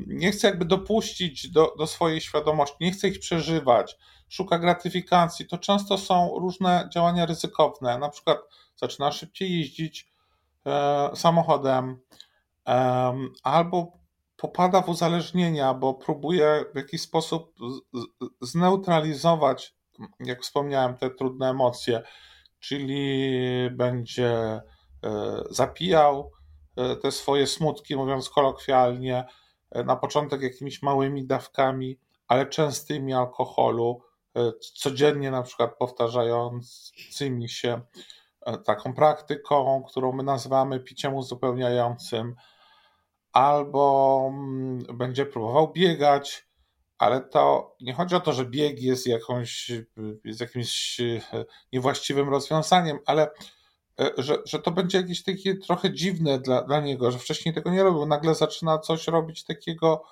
nie 0.07 0.33
chce 0.33 0.47
jakby 0.47 0.65
dopuścić 0.65 1.51
do, 1.51 1.75
do 1.79 1.87
swojej 1.87 2.21
świadomości, 2.21 2.77
nie 2.81 2.93
chce 2.93 3.09
ich 3.09 3.19
przeżywać, 3.19 3.97
szuka 4.29 4.59
gratyfikacji, 4.59 5.47
to 5.47 5.59
często 5.59 5.99
są 5.99 6.39
różne 6.39 6.89
działania 6.93 7.27
ryzykowne. 7.27 7.99
Na 7.99 8.09
przykład 8.09 8.39
zaczyna 8.77 9.13
szybciej 9.13 9.59
jeździć 9.59 10.13
e, 10.67 11.11
samochodem, 11.15 12.01
e, 12.69 13.15
albo 13.43 13.93
popada 14.37 14.83
w 14.83 14.89
uzależnienia, 14.89 15.75
bo 15.75 15.95
próbuje 15.95 16.65
w 16.75 16.77
jakiś 16.77 17.03
sposób 17.03 17.55
z, 17.93 18.51
zneutralizować, 18.51 19.75
jak 20.21 20.43
wspomniałem, 20.43 20.97
te 20.97 21.11
trudne 21.11 21.51
emocje, 21.51 22.03
czyli 22.61 23.41
będzie 23.71 24.31
e, 24.31 24.61
zapijał 25.51 26.31
te 27.03 27.13
swoje 27.13 27.47
smutki, 27.47 27.97
mówiąc 27.97 28.31
kolokwialnie, 28.31 29.25
E, 29.71 29.85
na 29.85 29.97
początek 29.97 30.43
jakimiś 30.43 30.83
małymi 30.83 31.27
dawkami, 31.27 31.99
ale 32.29 32.47
częstymi 32.47 33.15
alkoholu, 33.15 34.03
e, 34.37 34.53
codziennie 34.75 35.31
na 35.31 35.43
przykład 35.43 35.79
powtarzającymi 35.79 37.49
się 37.49 37.81
e, 38.47 38.59
taką 38.59 38.95
praktyką, 38.95 39.83
którą 39.89 40.13
my 40.13 40.23
nazywamy 40.23 40.81
piciem 40.81 41.15
uzupełniającym, 41.15 42.35
albo 43.33 44.25
mm, 44.29 44.79
będzie 44.99 45.27
próbował 45.27 45.73
biegać, 45.73 46.47
ale 46.99 47.21
to 47.21 47.75
nie 47.81 47.95
chodzi 47.95 48.15
o 48.15 48.21
to, 48.21 48.33
że 48.33 48.45
bieg 48.45 48.83
jest, 48.83 49.07
jakąś, 49.07 49.73
jest 50.25 50.41
jakimś 50.41 51.01
niewłaściwym 51.73 52.29
rozwiązaniem, 52.29 52.99
ale 53.07 53.31
E, 53.31 53.60
że, 54.19 54.37
że 54.45 54.59
to 54.59 54.71
będzie 54.71 54.99
jakieś 54.99 55.23
takie 55.23 55.57
trochę 55.57 55.93
dziwne 55.93 56.39
dla, 56.39 56.63
dla 56.63 56.81
niego, 56.81 57.11
że 57.11 57.19
wcześniej 57.19 57.55
tego 57.55 57.71
nie 57.71 57.83
robił. 57.83 58.07
Nagle 58.07 58.35
zaczyna 58.35 58.79
coś 58.79 59.07
robić 59.07 59.45
takiego, 59.45 60.05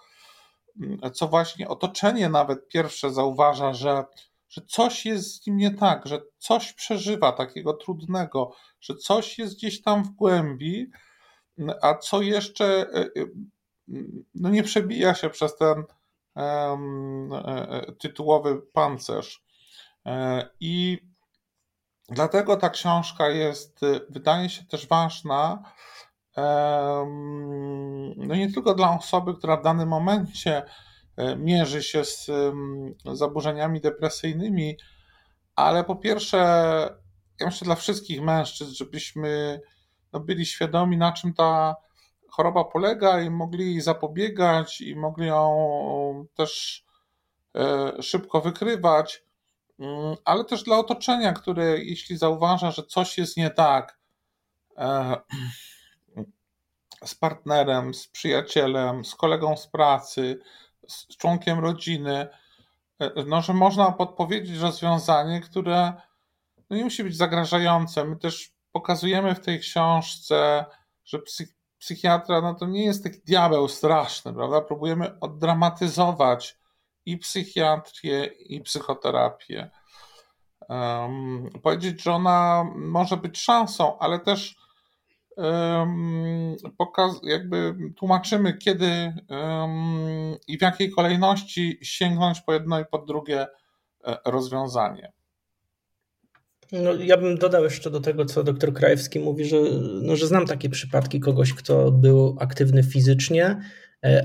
mm, 0.80 1.12
co 1.12 1.28
właśnie 1.28 1.68
otoczenie 1.68 2.28
nawet 2.28 2.68
pierwsze 2.68 3.12
zauważa, 3.12 3.74
że, 3.74 4.04
że 4.48 4.62
coś 4.66 5.06
jest 5.06 5.42
z 5.42 5.46
nim 5.46 5.56
nie 5.56 5.70
tak, 5.70 6.06
że 6.06 6.20
coś 6.38 6.72
przeżywa 6.72 7.32
takiego 7.32 7.72
trudnego, 7.72 8.52
że 8.80 8.94
coś 8.94 9.38
jest 9.38 9.54
gdzieś 9.54 9.82
tam 9.82 10.04
w 10.04 10.10
głębi, 10.10 10.90
mm, 11.58 11.76
a 11.82 11.94
co 11.94 12.22
jeszcze 12.22 12.64
e, 12.64 13.00
e, 13.00 13.26
no 14.34 14.48
nie 14.48 14.62
przebija 14.62 15.14
się 15.14 15.30
przez 15.30 15.56
ten 15.56 15.84
um, 16.34 17.30
tytułowy 17.98 18.62
pancerz. 18.72 19.44
I 20.60 20.98
Dlatego 22.08 22.56
ta 22.56 22.70
książka 22.70 23.28
jest, 23.28 23.82
y, 23.82 24.00
wydaje 24.10 24.48
się, 24.48 24.64
też 24.64 24.86
ważna. 24.86 25.62
No 28.16 28.34
nie 28.34 28.52
tylko 28.52 28.74
dla 28.74 28.96
osoby, 28.98 29.34
która 29.34 29.56
w 29.56 29.62
danym 29.62 29.88
momencie 29.88 30.62
e, 31.16 31.36
mierzy 31.36 31.82
się 31.82 32.04
z 32.04 32.30
zaburzeniami 33.12 33.80
depresyjnymi, 33.80 34.76
ale 35.56 35.84
po 35.84 35.96
pierwsze, 35.96 36.38
ja 37.40 37.46
myślę 37.46 37.64
dla 37.64 37.74
wszystkich 37.74 38.22
mężczyzn, 38.22 38.74
żebyśmy 38.74 39.60
no, 40.12 40.20
byli 40.20 40.46
świadomi, 40.46 40.96
na 40.96 41.12
czym 41.12 41.34
ta 41.34 41.76
choroba 42.30 42.64
polega 42.64 43.20
i 43.20 43.30
mogli 43.30 43.80
zapobiegać 43.80 44.80
i 44.80 44.96
mogli 44.96 45.26
ją 45.26 46.26
też 46.34 46.84
e, 47.56 48.02
szybko 48.02 48.40
wykrywać. 48.40 49.24
Mm, 49.78 50.16
ale 50.24 50.44
też 50.44 50.62
dla 50.62 50.78
otoczenia, 50.78 51.32
które 51.32 51.78
jeśli 51.78 52.16
zauważa, 52.16 52.70
że 52.70 52.82
coś 52.82 53.18
jest 53.18 53.36
nie 53.36 53.50
tak 53.50 53.98
e, 54.76 55.16
z 57.04 57.14
partnerem, 57.14 57.94
z 57.94 58.08
przyjacielem, 58.08 59.04
z 59.04 59.14
kolegą 59.14 59.56
z 59.56 59.66
pracy, 59.66 60.40
z 60.88 61.16
członkiem 61.16 61.58
rodziny, 61.58 62.28
e, 62.98 63.24
no, 63.26 63.42
że 63.42 63.54
można 63.54 63.92
podpowiedzieć 63.92 64.58
rozwiązanie, 64.58 65.40
które 65.40 65.92
no, 66.70 66.76
nie 66.76 66.84
musi 66.84 67.04
być 67.04 67.16
zagrażające. 67.16 68.04
My 68.04 68.16
też 68.16 68.52
pokazujemy 68.72 69.34
w 69.34 69.40
tej 69.40 69.60
książce, 69.60 70.64
że 71.04 71.18
psych 71.18 71.58
psychiatra 71.78 72.40
no, 72.40 72.54
to 72.54 72.66
nie 72.66 72.84
jest 72.84 73.04
taki 73.04 73.18
diabeł 73.20 73.68
straszny, 73.68 74.34
prawda? 74.34 74.60
Próbujemy 74.60 75.20
oddramatyzować 75.20 76.57
i 77.08 77.18
psychiatrię, 77.18 78.24
i 78.24 78.60
psychoterapię. 78.60 79.70
Um, 80.68 81.50
powiedzieć, 81.62 82.02
że 82.02 82.12
ona 82.12 82.64
może 82.76 83.16
być 83.16 83.38
szansą, 83.38 83.98
ale 83.98 84.18
też 84.20 84.56
um, 85.36 86.56
pokaz, 86.78 87.20
jakby 87.22 87.74
tłumaczymy, 87.96 88.58
kiedy 88.58 89.12
um, 89.28 90.36
i 90.46 90.58
w 90.58 90.62
jakiej 90.62 90.90
kolejności 90.90 91.78
sięgnąć 91.82 92.40
po 92.40 92.52
jedno 92.52 92.80
i 92.80 92.84
po 92.84 92.98
drugie 92.98 93.46
e, 94.04 94.18
rozwiązanie. 94.24 95.12
No, 96.72 96.94
ja 96.94 97.16
bym 97.16 97.38
dodał 97.38 97.64
jeszcze 97.64 97.90
do 97.90 98.00
tego, 98.00 98.24
co 98.24 98.44
doktor 98.44 98.72
Krajewski 98.72 99.20
mówi, 99.20 99.44
że, 99.44 99.56
no, 100.02 100.16
że 100.16 100.26
znam 100.26 100.46
takie 100.46 100.68
przypadki 100.68 101.20
kogoś, 101.20 101.54
kto 101.54 101.92
był 101.92 102.36
aktywny 102.40 102.82
fizycznie, 102.82 103.60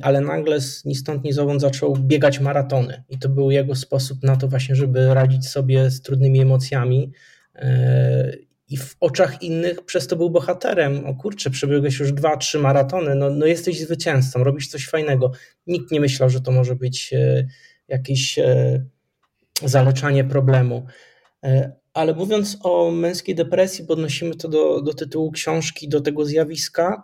ale 0.01 0.21
nagle 0.21 0.59
ni 0.85 0.95
stąd, 0.95 1.23
ni 1.23 1.33
zowąd 1.33 1.61
zaczął 1.61 1.97
biegać 1.97 2.39
maratony. 2.39 3.03
I 3.09 3.19
to 3.19 3.29
był 3.29 3.51
jego 3.51 3.75
sposób 3.75 4.23
na 4.23 4.35
to 4.35 4.47
właśnie, 4.47 4.75
żeby 4.75 5.13
radzić 5.13 5.49
sobie 5.49 5.89
z 5.91 6.01
trudnymi 6.01 6.41
emocjami. 6.41 7.11
E, 7.55 8.33
I 8.69 8.77
w 8.77 8.95
oczach 8.99 9.41
innych 9.41 9.85
przez 9.85 10.07
to 10.07 10.15
był 10.15 10.29
bohaterem. 10.29 11.05
O 11.05 11.15
kurczę, 11.15 11.49
przebiegłeś 11.49 11.99
już 11.99 12.11
dwa, 12.11 12.37
trzy 12.37 12.59
maratony, 12.59 13.15
no, 13.15 13.29
no 13.29 13.45
jesteś 13.45 13.79
zwycięzcą, 13.79 14.43
robisz 14.43 14.67
coś 14.67 14.87
fajnego. 14.87 15.31
Nikt 15.67 15.91
nie 15.91 15.99
myślał, 15.99 16.29
że 16.29 16.41
to 16.41 16.51
może 16.51 16.75
być 16.75 17.13
e, 17.13 17.47
jakieś 17.87 18.39
zaleczanie 19.65 20.23
problemu. 20.23 20.85
Ale 21.93 22.13
mówiąc 22.13 22.57
o 22.63 22.91
męskiej 22.91 23.35
depresji, 23.35 23.85
podnosimy 23.85 24.35
to 24.35 24.47
do, 24.47 24.81
do 24.81 24.93
tytułu 24.93 25.31
książki, 25.31 25.89
do 25.89 26.01
tego 26.01 26.25
zjawiska. 26.25 27.03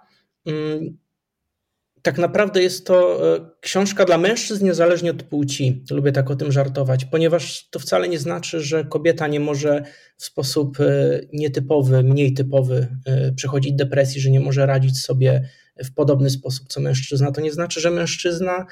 Tak 2.01 2.17
naprawdę 2.17 2.61
jest 2.61 2.85
to 2.85 3.27
e, 3.35 3.49
książka 3.61 4.05
dla 4.05 4.17
mężczyzn, 4.17 4.65
niezależnie 4.65 5.11
od 5.11 5.23
płci. 5.23 5.83
Lubię 5.91 6.11
tak 6.11 6.31
o 6.31 6.35
tym 6.35 6.51
żartować, 6.51 7.05
ponieważ 7.05 7.69
to 7.69 7.79
wcale 7.79 8.09
nie 8.09 8.19
znaczy, 8.19 8.61
że 8.61 8.85
kobieta 8.85 9.27
nie 9.27 9.39
może 9.39 9.83
w 10.17 10.25
sposób 10.25 10.79
e, 10.79 11.19
nietypowy, 11.33 12.03
mniej 12.03 12.33
typowy 12.33 12.87
e, 13.05 13.31
przechodzić 13.31 13.73
depresji, 13.73 14.21
że 14.21 14.31
nie 14.31 14.39
może 14.39 14.65
radzić 14.65 14.99
sobie 14.99 15.49
w 15.85 15.93
podobny 15.93 16.29
sposób 16.29 16.67
co 16.67 16.81
mężczyzna. 16.81 17.31
To 17.31 17.41
nie 17.41 17.51
znaczy, 17.51 17.81
że 17.81 17.91
mężczyzna 17.91 18.65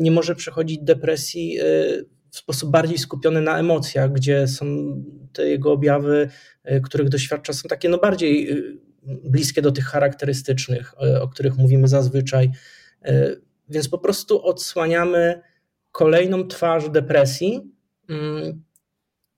nie 0.00 0.10
może 0.10 0.34
przechodzić 0.34 0.78
depresji 0.82 1.58
w 2.30 2.36
sposób 2.36 2.70
bardziej 2.70 2.98
skupiony 2.98 3.40
na 3.40 3.58
emocjach, 3.58 4.12
gdzie 4.12 4.48
są 4.48 4.66
te 5.32 5.48
jego 5.48 5.72
objawy, 5.72 6.28
których 6.84 7.08
doświadcza, 7.08 7.52
są 7.52 7.68
takie 7.68 7.88
no 7.88 7.98
bardziej 7.98 8.48
bliskie 9.06 9.62
do 9.62 9.72
tych 9.72 9.84
charakterystycznych, 9.84 10.94
e, 11.02 11.22
o 11.22 11.28
których 11.28 11.56
mówimy 11.56 11.88
zazwyczaj. 11.88 12.50
Więc 13.68 13.88
po 13.88 13.98
prostu 13.98 14.44
odsłaniamy 14.46 15.40
kolejną 15.92 16.48
twarz 16.48 16.90
depresji, 16.90 17.60
mm, 18.08 18.62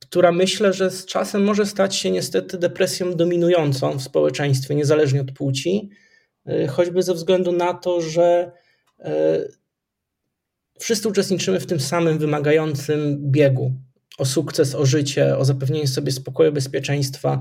która 0.01 0.33
myślę, 0.33 0.73
że 0.73 0.91
z 0.91 1.07
czasem 1.07 1.45
może 1.45 1.67
stać 1.67 1.97
się 1.97 2.11
niestety 2.11 2.59
depresją 2.59 3.15
dominującą 3.15 3.99
w 3.99 4.03
społeczeństwie, 4.03 4.75
niezależnie 4.75 5.21
od 5.21 5.33
płci, 5.33 5.91
choćby 6.69 7.03
ze 7.03 7.15
względu 7.15 7.53
na 7.53 7.75
to, 7.75 8.01
że 8.01 8.53
wszyscy 10.79 11.09
uczestniczymy 11.09 11.61
w 11.61 11.67
tym 11.67 11.81
samym 11.81 12.19
wymagającym 12.19 13.31
biegu 13.31 13.73
o 14.19 14.25
sukces, 14.25 14.75
o 14.75 14.87
życie, 14.87 15.37
o 15.37 15.45
zapewnienie 15.45 15.87
sobie 15.87 16.13
spokoju, 16.13 16.53
bezpieczeństwa. 16.53 17.41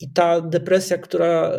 I 0.00 0.12
ta 0.12 0.40
depresja, 0.40 0.98
która, 0.98 1.52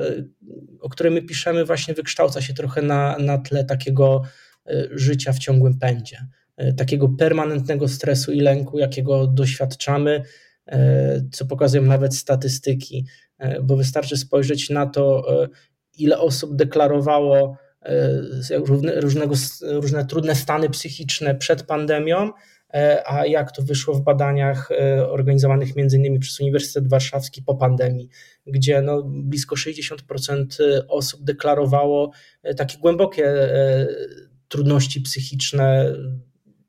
o 0.82 0.90
której 0.90 1.14
my 1.14 1.22
piszemy, 1.22 1.66
właśnie 1.66 1.94
wykształca 1.94 2.42
się 2.42 2.54
trochę 2.54 2.82
na, 2.82 3.18
na 3.20 3.38
tle 3.38 3.64
takiego 3.64 4.22
e, 4.68 4.88
życia 4.92 5.34
w 5.34 5.40
ciągłym 5.40 5.80
pędzie, 5.80 6.28
e, 6.58 6.74
takiego 6.74 7.10
permanentnego 7.10 7.88
stresu 7.88 8.32
i 8.32 8.40
lęku, 8.40 8.80
jakiego 8.80 9.28
doświadczamy, 9.28 10.24
e, 10.66 11.22
co 11.32 11.46
pokazują 11.46 11.84
nawet 11.84 12.16
statystyki, 12.16 13.06
bo 13.64 13.78
wystarczy 13.78 14.18
spojrzeć 14.18 14.70
na 14.70 14.86
to, 14.86 15.26
ile 15.98 16.20
osób 16.20 16.56
deklarowało 16.56 17.58
różne, 18.66 19.02
różnego, 19.02 19.36
różne 19.62 20.06
trudne 20.06 20.36
stany 20.36 20.70
psychiczne 20.70 21.36
przed 21.36 21.64
pandemią, 21.64 22.18
e, 22.18 22.32
a 23.06 23.26
jak 23.26 23.52
to 23.52 23.62
wyszło 23.62 23.94
w 23.94 24.02
badaniach 24.02 24.72
e, 24.72 25.08
organizowanych 25.10 25.76
między 25.76 25.98
innymi 25.98 26.20
przez 26.20 26.40
Uniwersytet 26.40 26.90
Warszawski 26.90 27.42
po 27.42 27.56
pandemii, 27.56 28.10
gdzie 28.48 28.82
no 28.82 29.04
blisko 29.04 29.56
60% 29.56 30.46
osób 30.88 31.24
deklarowało 31.24 32.12
e, 32.44 32.56
takie 32.56 32.78
głębokie 32.78 33.34
trudności 34.48 35.02
psychiczne, 35.02 35.94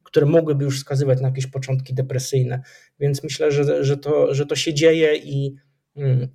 które 0.02 0.26
mogłyby 0.26 0.64
już 0.64 0.78
wskazywać 0.78 1.20
na 1.20 1.28
jakieś 1.28 1.46
początki 1.46 1.94
depresyjne. 1.94 2.62
Więc 3.00 3.22
myślę, 3.22 3.52
że, 3.52 3.84
że, 3.84 3.96
to, 3.96 4.34
że 4.34 4.46
to 4.46 4.56
się 4.56 4.74
dzieje 4.74 5.16
i, 5.16 5.54
mm, 5.96 6.28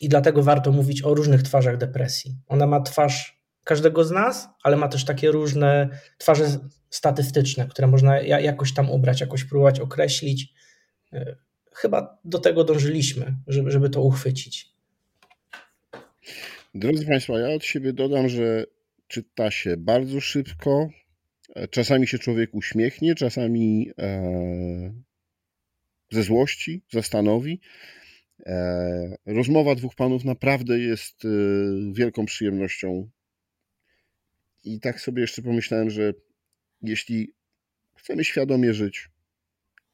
i 0.00 0.08
dlatego 0.08 0.42
warto 0.42 0.72
mówić 0.72 1.02
o 1.04 1.14
różnych 1.14 1.42
twarzach 1.42 1.76
depresji. 1.76 2.36
Ona 2.46 2.66
ma 2.66 2.80
twarz 2.80 3.37
każdego 3.68 4.04
z 4.04 4.10
nas, 4.10 4.48
ale 4.62 4.76
ma 4.76 4.88
też 4.88 5.04
takie 5.04 5.30
różne 5.30 5.88
twarze 6.18 6.46
statystyczne, 6.90 7.66
które 7.68 7.88
można 7.88 8.20
jakoś 8.20 8.74
tam 8.74 8.90
ubrać, 8.90 9.20
jakoś 9.20 9.44
próbować 9.44 9.80
określić. 9.80 10.52
E, 11.12 11.36
chyba 11.72 12.18
do 12.24 12.38
tego 12.38 12.64
dążyliśmy, 12.64 13.34
żeby, 13.46 13.70
żeby 13.70 13.90
to 13.90 14.02
uchwycić. 14.02 14.72
Drodzy 16.74 17.06
Państwo, 17.06 17.38
ja 17.38 17.54
od 17.54 17.64
siebie 17.64 17.92
dodam, 17.92 18.28
że 18.28 18.64
czyta 19.08 19.50
się 19.50 19.76
bardzo 19.76 20.20
szybko. 20.20 20.88
E, 21.56 21.68
czasami 21.68 22.06
się 22.06 22.18
człowiek 22.18 22.54
uśmiechnie, 22.54 23.14
czasami 23.14 23.90
e, 23.98 24.92
ze 26.12 26.22
złości 26.22 26.84
zastanowi. 26.92 27.60
Rozmowa 29.26 29.74
dwóch 29.74 29.94
panów 29.94 30.24
naprawdę 30.24 30.78
jest 30.78 31.22
wielką 31.92 32.26
przyjemnością 32.26 33.10
i 34.74 34.80
tak 34.80 35.00
sobie 35.00 35.20
jeszcze 35.20 35.42
pomyślałem, 35.42 35.90
że 35.90 36.12
jeśli 36.82 37.34
chcemy 37.96 38.24
świadomie 38.24 38.74
żyć, 38.74 39.08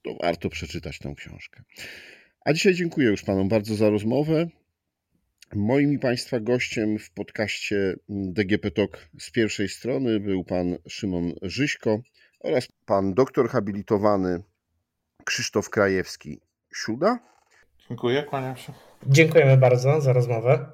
to 0.03 0.17
warto 0.23 0.49
przeczytać 0.49 0.99
tę 0.99 1.15
książkę. 1.17 1.63
A 2.45 2.53
dzisiaj 2.53 2.75
dziękuję 2.75 3.09
już 3.09 3.23
Panom 3.23 3.49
bardzo 3.49 3.75
za 3.75 3.91
rozmowę. 3.91 4.49
Moim 5.55 5.93
i 5.93 5.99
Państwa 5.99 6.41
gościem 6.41 6.99
w 6.99 7.11
podcaście 7.11 7.95
DGP 8.09 8.71
Talk 8.71 9.09
z 9.21 9.31
pierwszej 9.31 9.69
strony 9.69 10.21
był 10.21 10.45
Pan 10.45 10.79
Szymon 10.89 11.33
Żyśko 11.43 12.01
oraz 12.41 12.69
Pan 12.87 13.15
doktor 13.15 13.49
habilitowany 13.49 14.43
Krzysztof 15.25 15.71
Krajewski-Siuda. 15.71 17.19
Dziękuję, 17.89 18.23
kłaniam 18.23 18.57
się. 18.57 18.73
Dziękujemy 19.07 19.57
bardzo 19.57 20.01
za 20.01 20.13
rozmowę. 20.13 20.67